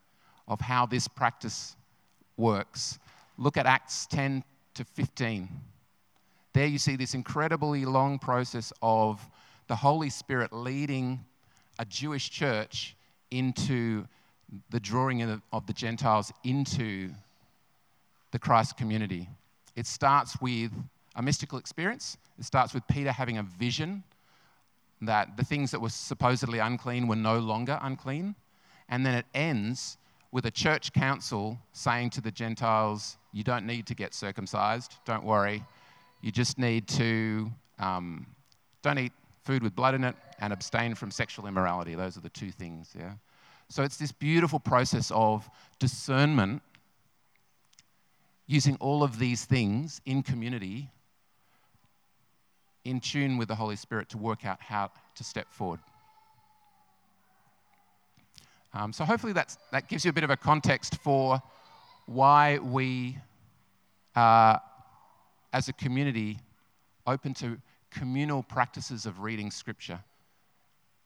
of 0.48 0.60
how 0.60 0.86
this 0.86 1.06
practice 1.06 1.76
works, 2.36 2.98
look 3.36 3.56
at 3.56 3.66
Acts 3.66 4.06
10 4.06 4.42
to 4.74 4.84
15. 4.84 5.48
There 6.52 6.66
you 6.66 6.78
see 6.78 6.96
this 6.96 7.14
incredibly 7.14 7.84
long 7.84 8.18
process 8.18 8.72
of 8.82 9.26
the 9.68 9.76
Holy 9.76 10.10
Spirit 10.10 10.52
leading 10.52 11.24
a 11.78 11.84
Jewish 11.84 12.30
church 12.30 12.96
into 13.30 14.06
the 14.70 14.80
drawing 14.80 15.22
of 15.52 15.66
the 15.66 15.72
Gentiles 15.72 16.32
into 16.42 17.10
the 18.32 18.38
Christ 18.38 18.76
community. 18.76 19.28
It 19.76 19.86
starts 19.86 20.40
with 20.40 20.72
a 21.14 21.22
mystical 21.22 21.58
experience. 21.58 22.16
It 22.38 22.44
starts 22.44 22.74
with 22.74 22.86
Peter 22.88 23.12
having 23.12 23.38
a 23.38 23.42
vision 23.42 24.02
that 25.02 25.36
the 25.36 25.44
things 25.44 25.70
that 25.70 25.80
were 25.80 25.88
supposedly 25.88 26.58
unclean 26.58 27.08
were 27.08 27.16
no 27.16 27.38
longer 27.38 27.78
unclean. 27.82 28.34
And 28.88 29.06
then 29.06 29.14
it 29.14 29.26
ends 29.34 29.96
with 30.32 30.46
a 30.46 30.50
church 30.50 30.92
council 30.92 31.58
saying 31.72 32.10
to 32.10 32.20
the 32.20 32.30
Gentiles, 32.30 33.16
You 33.32 33.42
don't 33.42 33.66
need 33.66 33.86
to 33.86 33.94
get 33.94 34.14
circumcised, 34.14 34.94
don't 35.04 35.24
worry. 35.24 35.64
You 36.20 36.30
just 36.30 36.58
need 36.58 36.86
to 36.88 37.50
um, 37.78 38.26
don't 38.82 38.98
eat 38.98 39.12
food 39.42 39.62
with 39.62 39.74
blood 39.74 39.94
in 39.94 40.04
it 40.04 40.14
and 40.40 40.52
abstain 40.52 40.94
from 40.94 41.10
sexual 41.10 41.46
immorality. 41.46 41.94
Those 41.94 42.16
are 42.16 42.20
the 42.20 42.28
two 42.28 42.50
things, 42.50 42.94
yeah? 42.98 43.12
So 43.68 43.82
it's 43.82 43.96
this 43.96 44.12
beautiful 44.12 44.58
process 44.58 45.10
of 45.14 45.48
discernment 45.78 46.62
using 48.46 48.76
all 48.80 49.02
of 49.02 49.18
these 49.18 49.44
things 49.44 50.00
in 50.06 50.22
community 50.22 50.90
in 52.84 53.00
tune 53.00 53.36
with 53.36 53.48
the 53.48 53.54
Holy 53.54 53.76
Spirit 53.76 54.08
to 54.10 54.18
work 54.18 54.44
out 54.44 54.60
how 54.60 54.90
to 55.14 55.24
step 55.24 55.46
forward. 55.50 55.80
Um, 58.72 58.92
so, 58.92 59.04
hopefully, 59.04 59.32
that's, 59.32 59.58
that 59.72 59.88
gives 59.88 60.04
you 60.04 60.10
a 60.10 60.12
bit 60.12 60.24
of 60.24 60.30
a 60.30 60.36
context 60.36 60.96
for 61.02 61.42
why 62.06 62.58
we 62.58 63.18
are, 64.14 64.60
as 65.52 65.68
a 65.68 65.72
community, 65.72 66.38
open 67.06 67.34
to 67.34 67.58
communal 67.90 68.42
practices 68.42 69.06
of 69.06 69.20
reading 69.20 69.50
Scripture 69.50 69.98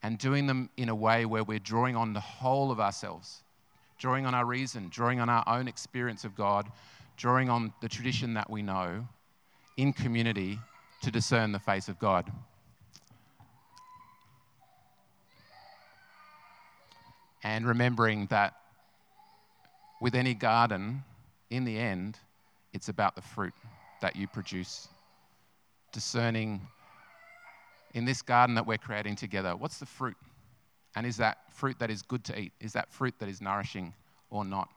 and 0.02 0.19
doing 0.19 0.47
them 0.47 0.69
in 0.76 0.90
a 0.90 0.95
way 0.95 1.25
where 1.25 1.43
we're 1.43 1.59
drawing 1.59 1.97
on 1.97 2.12
the 2.12 2.21
whole 2.21 2.71
of 2.71 2.78
ourselves, 2.78 3.43
drawing 3.99 4.26
on 4.26 4.35
our 4.35 4.45
reason, 4.45 4.88
drawing 4.90 5.19
on 5.19 5.31
our 5.31 5.43
own 5.47 5.66
experience 5.66 6.25
of 6.25 6.35
God, 6.37 6.71
drawing 7.16 7.49
on 7.49 7.73
the 7.81 7.88
tradition 7.88 8.35
that 8.35 8.50
we 8.50 8.61
know 8.61 9.09
in 9.78 9.95
community 9.95 10.59
to 11.05 11.11
discern 11.11 11.53
the 11.53 11.59
face 11.59 11.89
of 11.89 11.99
God. 11.99 12.33
And 17.43 17.67
remembering 17.67 18.27
that 18.31 18.55
with 20.01 20.15
any 20.15 20.33
garden, 20.33 21.05
in 21.51 21.65
the 21.65 21.79
end, 21.79 22.19
it's 22.73 22.89
about 22.89 23.17
the 23.17 23.21
fruit 23.21 23.53
that 24.01 24.17
you 24.17 24.27
produce. 24.27 24.89
Discerning 25.93 26.63
in 27.93 28.07
this 28.07 28.23
garden 28.23 28.55
that 28.55 28.67
we're 28.67 28.79
creating 28.79 29.17
together, 29.17 29.55
what's 29.55 29.77
the 29.77 29.87
fruit? 29.87 30.17
And 30.97 31.07
is 31.07 31.19
that 31.19 31.53
fruit 31.53 31.79
that 31.81 31.91
is 31.91 32.01
good 32.01 32.25
to 32.25 32.39
eat? 32.39 32.53
Is 32.61 32.73
that 32.73 32.91
fruit 32.91 33.15
that 33.19 33.29
is 33.29 33.43
nourishing 33.43 33.93
or 34.31 34.43
not? 34.43 34.71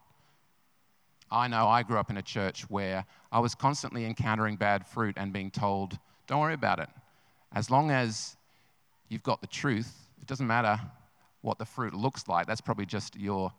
I 1.31 1.47
know 1.47 1.67
I 1.69 1.83
grew 1.83 1.97
up 1.97 2.09
in 2.09 2.17
a 2.17 2.21
church 2.21 2.69
where 2.69 3.05
I 3.31 3.39
was 3.39 3.55
constantly 3.55 4.05
encountering 4.05 4.57
bad 4.57 4.85
fruit 4.85 5.15
and 5.17 5.31
being 5.31 5.51
told 5.51 5.97
don't 6.27 6.41
worry 6.41 6.53
about 6.53 6.79
it. 6.79 6.89
As 7.53 7.71
long 7.71 7.89
as 7.91 8.35
you've 9.09 9.23
got 9.23 9.41
the 9.41 9.47
truth, 9.47 9.91
it 10.21 10.27
doesn't 10.27 10.47
matter 10.47 10.79
what 11.41 11.57
the 11.57 11.65
fruit 11.65 11.93
looks 11.93 12.27
like. 12.27 12.45
That's 12.45 12.61
probably 12.61 12.85
just 12.85 13.15
your 13.15 13.51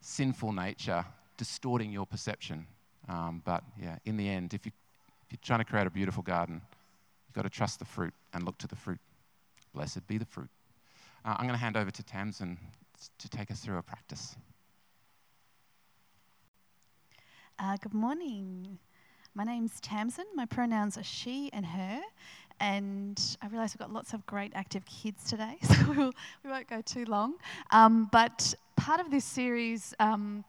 sinful 0.00 0.52
nature 0.52 1.04
distorting 1.36 1.90
your 1.90 2.06
perception. 2.06 2.66
Um, 3.08 3.42
but 3.44 3.64
yeah, 3.80 3.96
in 4.04 4.16
the 4.16 4.28
end, 4.28 4.52
if, 4.52 4.66
you, 4.66 4.72
if 5.24 5.32
you're 5.32 5.40
trying 5.42 5.60
to 5.60 5.64
create 5.64 5.86
a 5.86 5.90
beautiful 5.90 6.22
garden, 6.22 6.60
you've 7.26 7.34
got 7.34 7.42
to 7.42 7.50
trust 7.50 7.78
the 7.78 7.84
fruit 7.86 8.12
and 8.34 8.44
look 8.44 8.58
to 8.58 8.68
the 8.68 8.76
fruit. 8.76 9.00
Blessed 9.74 10.06
be 10.06 10.18
the 10.18 10.26
fruit. 10.26 10.50
Uh, 11.24 11.36
I'm 11.38 11.46
going 11.46 11.58
to 11.58 11.64
hand 11.64 11.76
over 11.76 11.90
to 11.90 12.02
Tamsin 12.02 12.58
to 13.18 13.28
take 13.28 13.50
us 13.50 13.60
through 13.60 13.78
a 13.78 13.82
practice. 13.82 14.36
Uh, 17.58 17.76
good 17.76 17.94
morning. 17.94 18.78
My 19.34 19.44
name's 19.44 19.78
Tamsin. 19.80 20.24
My 20.34 20.44
pronouns 20.44 20.98
are 20.98 21.04
she 21.04 21.50
and 21.52 21.64
her. 21.64 22.00
And 22.58 23.36
I 23.40 23.46
realise 23.46 23.72
we've 23.72 23.78
got 23.78 23.92
lots 23.92 24.12
of 24.12 24.26
great 24.26 24.50
active 24.56 24.84
kids 24.84 25.24
today, 25.30 25.56
so 25.62 25.74
we'll, 25.88 26.12
we 26.44 26.50
won't 26.50 26.68
go 26.68 26.82
too 26.82 27.04
long. 27.04 27.34
Um, 27.70 28.08
but 28.10 28.52
part 28.76 29.00
of 29.00 29.10
this 29.10 29.24
series, 29.24 29.94
um, 30.00 30.44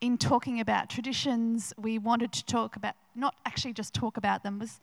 in 0.00 0.18
talking 0.18 0.60
about 0.60 0.90
traditions, 0.90 1.72
we 1.78 1.98
wanted 1.98 2.32
to 2.32 2.44
talk 2.44 2.74
about, 2.74 2.96
not 3.14 3.36
actually 3.46 3.72
just 3.72 3.94
talk 3.94 4.16
about 4.16 4.42
them, 4.42 4.58
was 4.58 4.80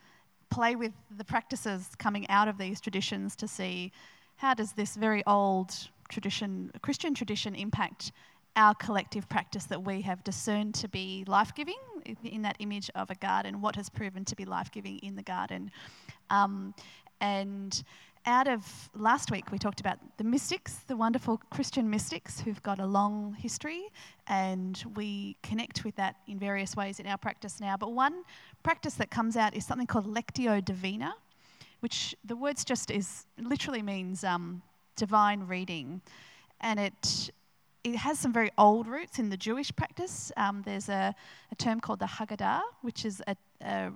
play 0.50 0.76
with 0.76 0.94
the 1.18 1.26
practices 1.26 1.90
coming 1.98 2.28
out 2.30 2.48
of 2.48 2.58
these 2.58 2.80
traditions 2.80 3.36
to 3.36 3.48
see 3.48 3.92
how 4.38 4.54
does 4.54 4.72
this 4.72 4.96
very 4.96 5.24
old 5.28 5.76
tradition, 6.10 6.72
Christian 6.82 7.14
tradition, 7.14 7.54
impact 7.54 8.14
our 8.56 8.76
collective 8.76 9.28
practice 9.30 9.66
that 9.66 9.84
we 9.84 10.02
have 10.02 10.24
discerned 10.24 10.76
to 10.76 10.88
be 10.88 11.24
life 11.28 11.54
giving 11.56 11.80
in 12.24 12.42
that 12.42 12.58
image 12.60 12.90
of 12.96 13.10
a 13.10 13.16
garden, 13.16 13.62
what 13.62 13.76
has 13.76 13.90
proven 13.90 14.26
to 14.26 14.36
be 14.36 14.46
life 14.46 14.72
giving 14.72 14.98
in 15.00 15.16
the 15.16 15.24
garden. 15.24 15.72
Um, 16.30 16.74
And 17.22 17.84
out 18.26 18.48
of 18.48 18.90
last 18.96 19.32
week, 19.32 19.52
we 19.52 19.60
talked 19.60 19.80
about 19.80 20.00
the 20.18 20.24
mystics, 20.24 20.74
the 20.88 20.96
wonderful 20.96 21.38
Christian 21.50 21.88
mystics 21.88 22.40
who've 22.40 22.62
got 22.64 22.80
a 22.80 22.86
long 22.86 23.36
history, 23.40 23.84
and 24.26 24.84
we 24.96 25.36
connect 25.44 25.84
with 25.86 25.96
that 25.96 26.16
in 26.28 26.40
various 26.40 26.76
ways 26.76 27.00
in 27.00 27.06
our 27.08 27.18
practice 27.18 27.60
now. 27.60 27.78
But 27.78 27.92
one 27.94 28.24
practice 28.64 28.96
that 28.96 29.12
comes 29.12 29.38
out 29.38 29.54
is 29.54 29.66
something 29.66 29.88
called 29.88 30.08
Lectio 30.08 30.66
Divina, 30.66 31.14
which 31.82 32.16
the 32.26 32.36
words 32.36 32.66
just 32.66 32.90
is 32.90 33.26
literally 33.38 33.84
means 33.84 34.24
um, 34.24 34.64
divine 34.96 35.42
reading, 35.48 36.02
and 36.60 36.80
it 36.80 37.32
it 37.84 37.96
has 37.96 38.20
some 38.20 38.32
very 38.32 38.52
old 38.58 38.88
roots 38.88 39.20
in 39.20 39.30
the 39.30 39.38
Jewish 39.38 39.76
practice. 39.76 40.32
Um, 40.38 40.62
there's 40.66 40.90
a, 40.90 41.16
a, 41.52 41.56
term 41.56 41.80
called 41.80 42.00
the 42.00 42.06
Haggadah, 42.06 42.62
which 42.82 43.06
is 43.06 43.22
a, 43.28 43.36
a, 43.62 43.92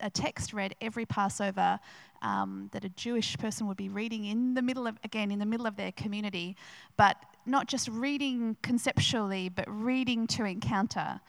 a 0.00 0.10
text 0.10 0.52
read 0.52 0.74
every 0.80 1.06
Passover 1.06 1.80
um, 2.22 2.68
that 2.72 2.84
a 2.84 2.88
Jewish 2.90 3.36
person 3.38 3.66
would 3.66 3.76
be 3.76 3.88
reading 3.88 4.26
in 4.26 4.54
the 4.54 4.62
middle 4.62 4.86
of, 4.86 4.96
again, 5.02 5.30
in 5.30 5.38
the 5.38 5.46
middle 5.46 5.66
of 5.66 5.76
their 5.76 5.92
community, 5.92 6.56
but 6.96 7.16
not 7.46 7.66
just 7.66 7.88
reading 7.88 8.56
conceptually, 8.62 9.48
but 9.48 9.64
reading 9.68 10.26
to 10.28 10.44
encounter, 10.44 11.20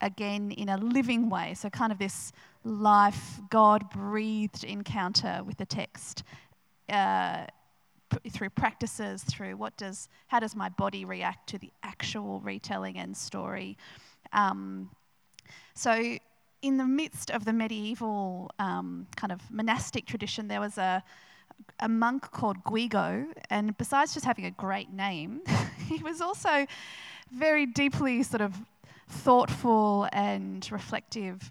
again, 0.00 0.52
in 0.52 0.68
a 0.68 0.78
living 0.78 1.28
way. 1.28 1.54
So, 1.54 1.68
kind 1.68 1.92
of 1.92 1.98
this 1.98 2.32
life, 2.64 3.40
God 3.50 3.90
breathed 3.90 4.64
encounter 4.64 5.42
with 5.44 5.58
the 5.58 5.66
text. 5.66 6.22
Uh, 6.88 7.46
through 8.30 8.50
practices, 8.50 9.22
through 9.24 9.56
what 9.56 9.76
does, 9.76 10.08
how 10.28 10.40
does 10.40 10.56
my 10.56 10.68
body 10.68 11.04
react 11.04 11.48
to 11.50 11.58
the 11.58 11.70
actual 11.82 12.40
retelling 12.40 12.96
and 12.96 13.16
story. 13.16 13.76
Um, 14.32 14.90
so 15.74 16.18
in 16.62 16.76
the 16.76 16.84
midst 16.84 17.30
of 17.30 17.44
the 17.44 17.52
medieval 17.52 18.50
um, 18.58 19.06
kind 19.16 19.32
of 19.32 19.40
monastic 19.50 20.06
tradition, 20.06 20.48
there 20.48 20.60
was 20.60 20.78
a, 20.78 21.02
a 21.80 21.88
monk 21.88 22.30
called 22.30 22.62
Guigo, 22.64 23.26
and 23.50 23.76
besides 23.78 24.14
just 24.14 24.26
having 24.26 24.44
a 24.44 24.50
great 24.50 24.92
name, 24.92 25.42
he 25.88 26.02
was 26.02 26.20
also 26.20 26.66
very 27.32 27.66
deeply 27.66 28.22
sort 28.22 28.40
of 28.40 28.54
thoughtful 29.08 30.08
and 30.12 30.68
reflective. 30.70 31.50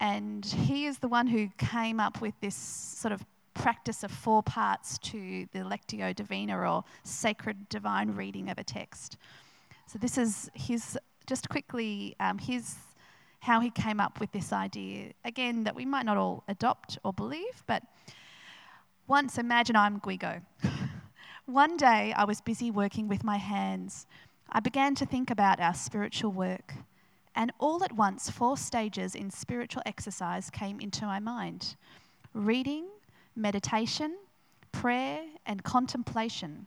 And 0.00 0.44
he 0.44 0.86
is 0.86 0.98
the 0.98 1.08
one 1.08 1.26
who 1.26 1.48
came 1.58 1.98
up 1.98 2.20
with 2.20 2.34
this 2.40 2.54
sort 2.54 3.12
of 3.12 3.24
practice 3.58 4.04
of 4.04 4.10
four 4.10 4.42
parts 4.42 4.98
to 4.98 5.46
the 5.52 5.60
Lectio 5.60 6.14
Divina 6.14 6.58
or 6.58 6.84
sacred 7.02 7.68
divine 7.68 8.14
reading 8.14 8.48
of 8.48 8.58
a 8.58 8.64
text. 8.64 9.16
So, 9.86 9.98
this 9.98 10.16
is 10.16 10.50
his, 10.54 10.96
just 11.26 11.48
quickly, 11.48 12.14
um, 12.20 12.38
his 12.38 12.76
how 13.40 13.60
he 13.60 13.70
came 13.70 14.00
up 14.00 14.20
with 14.20 14.32
this 14.32 14.52
idea. 14.52 15.12
Again, 15.24 15.64
that 15.64 15.74
we 15.74 15.84
might 15.84 16.04
not 16.04 16.16
all 16.16 16.44
adopt 16.48 16.98
or 17.04 17.12
believe, 17.12 17.62
but 17.66 17.82
once 19.06 19.38
imagine 19.38 19.76
I'm 19.76 20.00
Guigo. 20.00 20.42
One 21.46 21.76
day 21.76 22.12
I 22.16 22.24
was 22.24 22.40
busy 22.40 22.70
working 22.70 23.08
with 23.08 23.24
my 23.24 23.36
hands. 23.36 24.06
I 24.50 24.60
began 24.60 24.94
to 24.96 25.06
think 25.06 25.30
about 25.30 25.60
our 25.60 25.74
spiritual 25.74 26.32
work, 26.32 26.74
and 27.34 27.52
all 27.58 27.84
at 27.84 27.92
once, 27.92 28.30
four 28.30 28.56
stages 28.56 29.14
in 29.14 29.30
spiritual 29.30 29.82
exercise 29.86 30.50
came 30.50 30.80
into 30.80 31.06
my 31.06 31.20
mind 31.20 31.76
reading, 32.34 32.86
meditation, 33.36 34.16
prayer, 34.72 35.22
and 35.46 35.62
contemplation. 35.62 36.66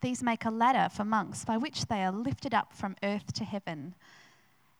These 0.00 0.22
make 0.22 0.44
a 0.44 0.50
ladder 0.50 0.88
for 0.94 1.04
monks 1.04 1.44
by 1.44 1.56
which 1.56 1.86
they 1.86 2.02
are 2.04 2.12
lifted 2.12 2.54
up 2.54 2.72
from 2.72 2.96
earth 3.02 3.32
to 3.34 3.44
heaven 3.44 3.94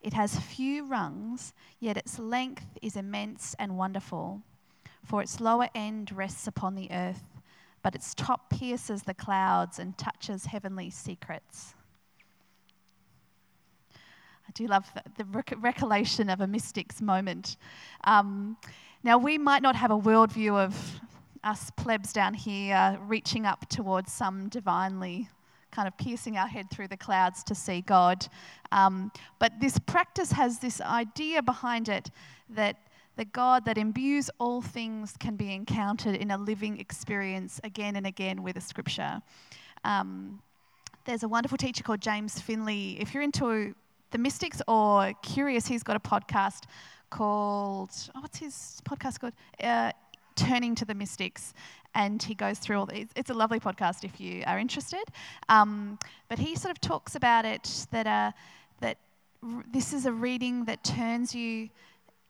it 0.05 0.12
has 0.12 0.38
few 0.38 0.85
rungs, 0.85 1.55
yet 1.81 1.97
its 1.97 2.19
length 2.19 2.67
is 2.83 2.95
immense 2.95 3.57
and 3.59 3.79
wonderful. 3.79 4.43
For 5.03 5.23
its 5.23 5.41
lower 5.41 5.71
end 5.75 6.12
rests 6.12 6.47
upon 6.47 6.75
the 6.75 6.93
earth, 6.93 7.41
but 7.82 7.95
its 7.95 8.15
top 8.15 8.50
pierces 8.50 9.04
the 9.04 9.15
clouds 9.15 9.78
and 9.78 9.97
touches 9.97 10.45
heavenly 10.45 10.91
secrets. 10.91 11.75
I 14.47 14.52
do 14.52 14.67
love 14.67 14.87
the, 14.95 15.02
the 15.17 15.25
rec- 15.25 15.54
recollection 15.56 16.28
of 16.28 16.43
a 16.43 16.47
mystic's 16.47 17.00
moment. 17.00 17.56
Um, 18.04 18.58
now, 19.04 19.19
we 19.19 19.36
might 19.36 19.62
not 19.62 19.76
have 19.76 19.90
a 19.90 19.99
worldview 19.99 20.56
of 20.56 21.00
us 21.45 21.71
plebs 21.76 22.12
down 22.12 22.32
here 22.32 22.99
reaching 23.02 23.45
up 23.45 23.69
towards 23.69 24.10
some 24.10 24.49
divinely 24.49 25.28
kind 25.71 25.86
of 25.86 25.99
piercing 25.99 26.38
our 26.38 26.47
head 26.47 26.71
through 26.71 26.88
the 26.88 26.97
clouds 26.97 27.45
to 27.45 27.54
see 27.54 27.82
God. 27.82 28.26
Um, 28.73 29.12
but 29.38 29.52
this 29.60 29.78
practice 29.78 30.32
has 30.32 30.58
this 30.58 30.80
idea 30.80 31.43
behind 31.43 31.90
it 31.90 32.10
that 32.49 32.76
the 33.17 33.26
God 33.26 33.67
that 33.67 33.76
imbues 33.76 34.30
all 34.38 34.62
things 34.62 35.14
can 35.19 35.36
be 35.36 35.52
encountered 35.52 36.17
in 36.17 36.30
a 36.30 36.38
living 36.38 36.80
experience 36.80 37.60
again 37.62 37.97
and 37.97 38.06
again 38.06 38.43
with 38.43 38.56
a 38.56 38.60
scripture. 38.60 39.21
Um, 39.84 40.40
there's 41.04 41.25
a 41.25 41.28
wonderful 41.28 41.58
teacher 41.58 41.84
called 41.84 42.00
James 42.00 42.40
Finley. 42.40 42.99
If 42.99 43.12
you're 43.12 43.23
into 43.23 43.75
the 44.12 44.19
mystics 44.19 44.62
or 44.67 45.12
curious, 45.23 45.67
he's 45.67 45.82
got 45.82 45.97
a 45.97 46.00
podcast 46.00 46.62
called, 47.15 47.91
oh, 48.15 48.21
what's 48.21 48.39
his 48.39 48.83
podcast 48.89 49.21
called? 49.21 49.35
Uh, 49.63 49.93
Turning 50.37 50.75
to 50.75 50.85
the 50.85 50.95
Mystics 50.95 51.55
and 51.95 52.21
he 52.21 52.35
goes 52.35 52.59
through 52.59 52.77
all 52.77 52.87
these. 52.87 53.07
It's 53.15 53.31
a 53.31 53.35
lovely 53.35 53.61
podcast 53.61 54.03
if 54.03 54.21
you 54.21 54.43
are 54.47 54.59
interested. 54.59 55.05
Um, 55.49 55.99
but 56.29 56.41
he 56.41 56.57
sort 56.57 56.73
of 56.73 56.81
talks 56.81 57.15
about 57.15 57.45
it 57.45 57.87
that 57.93 58.07
uh, 58.07 58.33
that 58.81 58.99
r- 59.43 59.65
this 59.73 59.93
is 59.93 60.07
a 60.07 60.13
reading 60.13 60.65
that 60.65 60.83
turns 60.83 61.35
you 61.35 61.69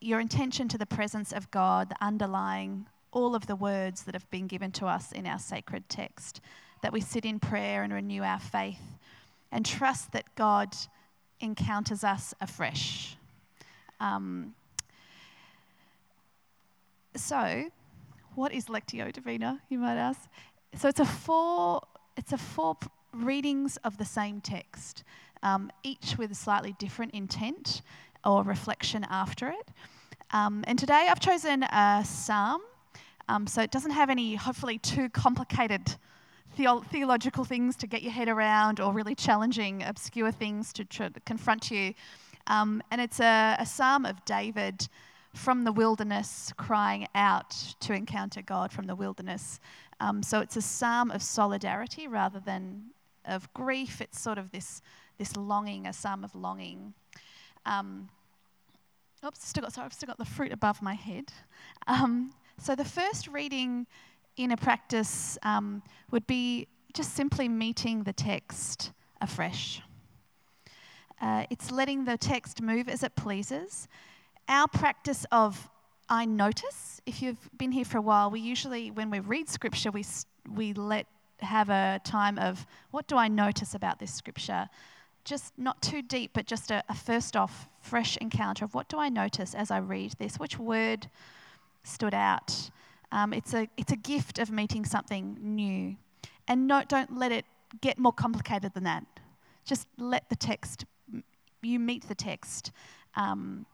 your 0.01 0.20
intention 0.20 0.68
to 0.68 0.77
the 0.77 0.85
presence 0.87 1.33
of 1.33 1.51
God, 1.51 1.88
the 1.88 2.05
underlying 2.05 2.87
all 3.11 3.35
of 3.35 3.47
the 3.47 3.57
words 3.57 4.03
that 4.03 4.14
have 4.14 4.29
been 4.31 4.47
given 4.47 4.70
to 4.73 4.87
us 4.87 5.12
in 5.12 5.27
our 5.27 5.38
sacred 5.38 5.88
text. 5.88 6.42
That 6.83 6.92
we 6.92 7.01
sit 7.01 7.25
in 7.25 7.40
prayer 7.40 7.85
and 7.85 7.92
renew 7.92 8.23
our 8.23 8.40
faith, 8.40 8.99
and 9.51 9.64
trust 9.64 10.12
that 10.12 10.35
God 10.35 10.77
encounters 11.40 12.05
us 12.05 12.35
afresh. 12.42 13.16
Um, 13.99 14.53
so 17.16 17.64
what 18.35 18.53
is 18.53 18.66
Lectio 18.66 19.12
Divina, 19.12 19.61
you 19.68 19.79
might 19.79 19.96
ask? 19.96 20.29
So 20.77 20.88
it's 20.88 21.00
a 21.00 21.05
four, 21.05 21.81
it's 22.16 22.33
a 22.33 22.38
four 22.38 22.77
readings 23.12 23.77
of 23.79 23.96
the 23.96 24.05
same 24.05 24.40
text, 24.40 25.05
um, 25.42 25.70
each 25.83 26.16
with 26.18 26.33
a 26.33 26.35
slightly 26.35 26.74
different 26.79 27.14
intent 27.14 27.83
or 28.24 28.42
reflection 28.42 29.07
after 29.09 29.50
it. 29.50 29.68
Um, 30.33 30.64
and 30.66 30.79
today 30.79 31.07
I've 31.09 31.20
chosen 31.20 31.62
a 31.62 32.03
psalm, 32.05 32.61
um, 33.29 33.46
so 33.46 33.62
it 33.62 33.70
doesn't 33.70 33.92
have 33.92 34.11
any, 34.11 34.35
hopefully, 34.35 34.79
too 34.79 35.09
complicated 35.11 35.96
theo- 36.57 36.81
theological 36.81 37.44
things 37.44 37.77
to 37.77 37.87
get 37.87 38.03
your 38.03 38.12
head 38.12 38.29
around 38.29 38.81
or 38.81 38.92
really 38.92 39.14
challenging, 39.14 39.83
obscure 39.85 40.33
things 40.33 40.72
to, 40.72 40.85
tr- 40.85 41.05
confront 41.24 41.70
you. 41.70 41.94
Um, 42.48 42.83
and 42.90 43.00
it's 43.00 43.20
a, 43.20 43.57
a 43.59 43.66
psalm 43.66 44.05
of 44.05 44.24
David 44.24 44.88
from 45.35 45.64
the 45.64 45.73
wilderness, 45.73 46.53
crying 46.57 47.07
out 47.14 47.51
to 47.81 47.92
encounter 47.92 48.40
God 48.40 48.73
from 48.73 48.87
the 48.87 48.94
wilderness. 48.94 49.61
Um, 50.01 50.23
so 50.23 50.40
it's 50.40 50.57
a 50.57 50.62
psalm 50.62 51.11
of 51.11 51.23
solidarity 51.23 52.09
rather 52.09 52.40
than 52.40 52.85
of 53.25 53.53
grief. 53.53 54.01
It's 54.01 54.18
sort 54.18 54.38
of 54.38 54.53
this, 54.53 54.81
this 55.18 55.37
longing, 55.37 55.87
a 55.87 55.92
psalm 55.92 56.25
of 56.25 56.35
longing. 56.35 56.94
Um, 57.66 58.09
oops, 59.25 59.47
still 59.47 59.62
got, 59.62 59.73
sorry, 59.73 59.87
I've 59.87 59.92
still 59.92 60.07
got 60.07 60.18
the 60.18 60.25
fruit 60.25 60.53
above 60.53 60.81
my 60.81 60.94
head. 60.94 61.33
Um, 61.88 62.33
so 62.59 62.77
the 62.77 62.85
first 62.85 63.27
reading 63.27 63.87
in 64.37 64.53
a 64.53 64.57
practice 64.57 65.37
um, 65.42 65.83
would 66.11 66.27
be 66.27 66.68
just 66.92 67.14
simply 67.14 67.49
meeting 67.49 68.05
the 68.05 68.12
text 68.12 68.92
afresh. 69.20 69.83
Uh, 71.20 71.44
it's 71.51 71.70
letting 71.70 72.05
the 72.05 72.16
text 72.16 72.62
move 72.62 72.88
as 72.88 73.03
it 73.03 73.16
pleases 73.16 73.88
our 74.48 74.68
practice 74.68 75.26
of 75.33 75.70
I 76.09 76.26
notice, 76.26 77.00
if 77.07 77.22
you've 77.22 77.48
been 77.57 77.72
here 77.72 77.85
for 77.85 77.98
a 77.98 78.02
while, 78.02 78.30
we 78.30 78.40
usually, 78.40 78.90
when 78.90 79.11
we 79.11 79.20
read 79.20 79.48
scripture, 79.48 79.90
we, 79.90 80.04
we 80.54 80.72
let 80.74 81.07
have 81.40 81.70
a 81.70 82.00
time 82.04 82.38
of 82.38 82.66
what 82.90 83.07
do 83.07 83.16
I 83.16 83.28
notice 83.28 83.74
about 83.74 83.98
this 83.98 84.12
scripture? 84.12 84.68
Just 85.24 85.54
not 85.57 85.80
too 85.80 86.02
deep, 86.02 86.33
but 86.35 86.46
just 86.46 86.70
a, 86.70 86.85
a 86.88 86.94
first 86.94 87.37
off, 87.37 87.68
fresh 87.80 88.16
encounter 88.18 88.64
of 88.64 88.74
what 88.74 88.88
do 88.88 88.98
I 88.98 89.09
notice 89.09 89.54
as 89.54 89.70
I 89.70 89.78
read 89.78 90.14
this? 90.18 90.38
Which 90.38 90.59
word 90.59 91.09
stood 91.83 92.14
out? 92.14 92.70
Um, 93.11 93.33
it's, 93.33 93.54
a, 93.54 93.68
it's 93.76 93.92
a 93.92 93.96
gift 93.96 94.38
of 94.38 94.50
meeting 94.50 94.85
something 94.85 95.38
new. 95.40 95.96
And 96.46 96.66
no, 96.66 96.83
don't 96.87 97.16
let 97.16 97.33
it 97.33 97.46
get 97.80 97.98
more 97.98 98.12
complicated 98.12 98.74
than 98.74 98.85
that. 98.85 99.07
Just 99.64 99.88
let 99.98 100.28
the 100.28 100.37
text, 100.37 100.85
you 101.62 101.78
meet 101.78 102.07
the 102.09 102.14
text. 102.14 102.72
Um, 103.16 103.64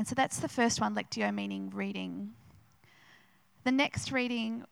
and 0.00 0.08
so 0.08 0.14
that's 0.14 0.38
the 0.38 0.48
first 0.48 0.80
one, 0.80 0.94
lectio, 0.94 1.30
meaning 1.30 1.70
reading. 1.74 2.30
The 3.64 3.70
next 3.70 4.10
reading 4.12 4.64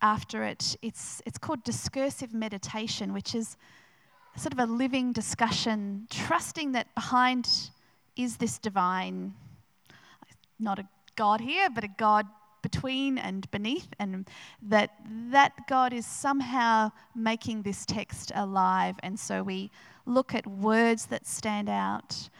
after 0.00 0.42
it, 0.42 0.74
it's, 0.80 1.20
it's 1.26 1.36
called 1.36 1.62
discursive 1.64 2.32
meditation, 2.32 3.12
which 3.12 3.34
is 3.34 3.58
sort 4.36 4.54
of 4.54 4.58
a 4.58 4.64
living 4.64 5.12
discussion, 5.12 6.06
trusting 6.08 6.72
that 6.72 6.94
behind 6.94 7.46
is 8.16 8.38
this 8.38 8.58
divine, 8.58 9.34
not 10.58 10.78
a 10.78 10.88
God 11.14 11.42
here, 11.42 11.68
but 11.68 11.84
a 11.84 11.88
God 11.98 12.24
between 12.62 13.18
and 13.18 13.50
beneath, 13.50 13.88
and 13.98 14.26
that 14.62 14.92
that 15.30 15.52
God 15.68 15.92
is 15.92 16.06
somehow 16.06 16.90
making 17.14 17.64
this 17.64 17.84
text 17.84 18.32
alive. 18.34 18.94
And 19.02 19.20
so 19.20 19.42
we 19.42 19.70
look 20.06 20.34
at 20.34 20.46
words 20.46 21.04
that 21.06 21.26
stand 21.26 21.68
out, 21.68 22.30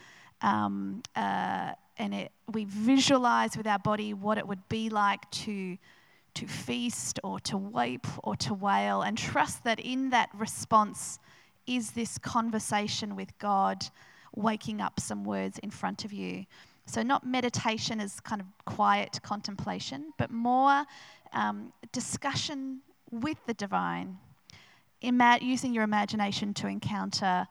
um, 0.41 1.03
uh, 1.15 1.73
and 1.99 2.15
it, 2.15 2.33
we 2.53 2.65
visualize 2.65 3.57
with 3.57 3.67
our 3.67 3.79
body 3.79 4.15
what 4.15 4.39
it 4.39 4.47
would 4.47 4.69
be 4.69 4.89
like 4.89 5.29
to 5.31 5.79
to 6.35 6.47
feast 6.47 7.19
or 7.25 7.41
to 7.41 7.57
weep 7.57 8.07
or 8.23 8.37
to 8.37 8.55
wail, 8.55 9.03
and 9.03 9.19
trust 9.19 9.65
that 9.65 9.81
in 9.81 10.11
that 10.11 10.29
response 10.35 11.19
is 11.67 11.93
this 11.93 12.17
conversation 12.17 13.17
with 13.17 13.37
God 13.39 13.85
waking 14.35 14.81
up 14.81 15.01
some 15.01 15.25
words 15.25 15.59
in 15.59 15.71
front 15.71 16.05
of 16.05 16.13
you. 16.13 16.47
So, 16.87 17.03
not 17.03 17.27
meditation 17.27 18.01
as 18.01 18.21
kind 18.21 18.41
of 18.41 18.47
quiet 18.65 19.21
contemplation, 19.23 20.13
but 20.17 20.31
more 20.31 20.85
um, 21.33 21.73
discussion 21.93 22.81
with 23.11 23.39
the 23.47 23.55
divine, 23.55 24.19
Ima- 25.03 25.39
using 25.43 25.75
your 25.75 25.85
imagination 25.85 26.55
to 26.55 26.67
encounter. 26.67 27.47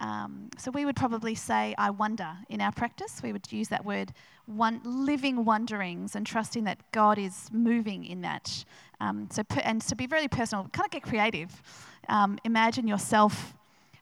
Um, 0.00 0.50
so, 0.58 0.70
we 0.70 0.84
would 0.84 0.96
probably 0.96 1.34
say, 1.34 1.74
I 1.78 1.90
wonder 1.90 2.36
in 2.48 2.60
our 2.60 2.72
practice. 2.72 3.20
We 3.22 3.32
would 3.32 3.50
use 3.52 3.68
that 3.68 3.84
word, 3.84 4.12
one, 4.46 4.80
living 4.84 5.44
wonderings, 5.44 6.16
and 6.16 6.26
trusting 6.26 6.64
that 6.64 6.78
God 6.92 7.18
is 7.18 7.48
moving 7.52 8.04
in 8.04 8.20
that. 8.22 8.64
Um, 9.00 9.28
so, 9.30 9.42
and 9.62 9.80
to 9.82 9.96
be 9.96 10.06
really 10.06 10.28
personal, 10.28 10.68
kind 10.72 10.86
of 10.86 10.90
get 10.90 11.02
creative. 11.02 11.62
Um, 12.08 12.38
imagine 12.44 12.86
yourself 12.86 13.54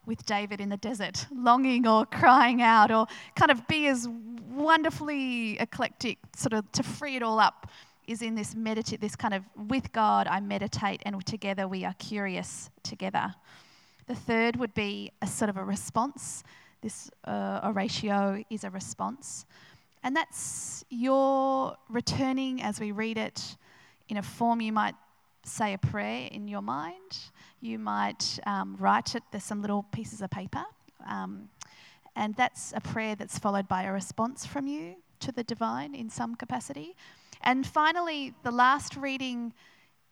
with 0.07 0.25
David 0.27 0.61
in 0.61 0.69
the 0.69 0.77
desert, 0.77 1.27
longing 1.33 1.87
or 1.87 2.07
crying 2.07 2.63
out, 2.63 2.91
or 2.91 3.07
kind 3.37 3.51
of 3.51 3.67
be 3.69 3.87
as 3.87 4.09
wonderfully 4.51 5.59
eclectic, 5.59 6.19
sort 6.37 6.53
of 6.53 6.71
to 6.73 6.83
free 6.83 7.17
it 7.17 7.23
all 7.23 7.39
up, 7.39 7.71
is 8.07 8.23
in 8.23 8.35
this 8.35 8.55
meditate, 8.55 9.01
this 9.01 9.15
kind 9.15 9.33
of 9.35 9.45
with 9.69 9.93
God, 9.93 10.27
I 10.27 10.41
meditate, 10.41 11.03
and 11.05 11.25
together 11.25 11.69
we 11.69 11.85
are 11.85 11.95
curious 11.99 12.71
together. 12.83 13.35
The 14.13 14.19
third 14.19 14.57
would 14.57 14.75
be 14.75 15.11
a 15.23 15.27
sort 15.27 15.49
of 15.49 15.57
a 15.57 15.65
response. 15.65 16.45
This 16.83 17.11
uh, 17.25 17.61
oratio 17.65 18.45
is 18.51 18.63
a 18.63 18.69
response. 18.69 19.47
And 20.03 20.15
that's 20.15 20.85
your 20.91 21.79
returning 21.89 22.61
as 22.61 22.79
we 22.79 22.93
read 22.93 23.17
it 23.17 23.57
in 24.11 24.19
a 24.19 24.23
form 24.23 24.61
you 24.61 24.71
might 24.71 24.97
say 25.47 25.73
a 25.73 25.79
prayer 25.79 26.29
in 26.31 26.47
your 26.47 26.61
mind. 26.61 27.21
You 27.63 27.79
might 27.79 28.39
um, 28.45 28.77
write 28.79 29.15
it, 29.15 29.23
there's 29.31 29.45
some 29.45 29.63
little 29.63 29.87
pieces 29.95 30.21
of 30.21 30.29
paper. 30.29 30.65
Um, 31.09 31.49
and 32.15 32.37
that's 32.37 32.75
a 32.77 32.83
prayer 32.83 33.15
that's 33.15 33.39
followed 33.39 33.67
by 33.67 33.85
a 33.85 33.93
response 33.93 34.45
from 34.45 34.67
you 34.67 34.97
to 35.21 35.33
the 35.33 35.43
divine 35.43 35.95
in 35.95 36.11
some 36.11 36.35
capacity. 36.35 36.97
And 37.41 37.67
finally, 37.67 38.35
the 38.43 38.51
last 38.51 38.95
reading 38.95 39.55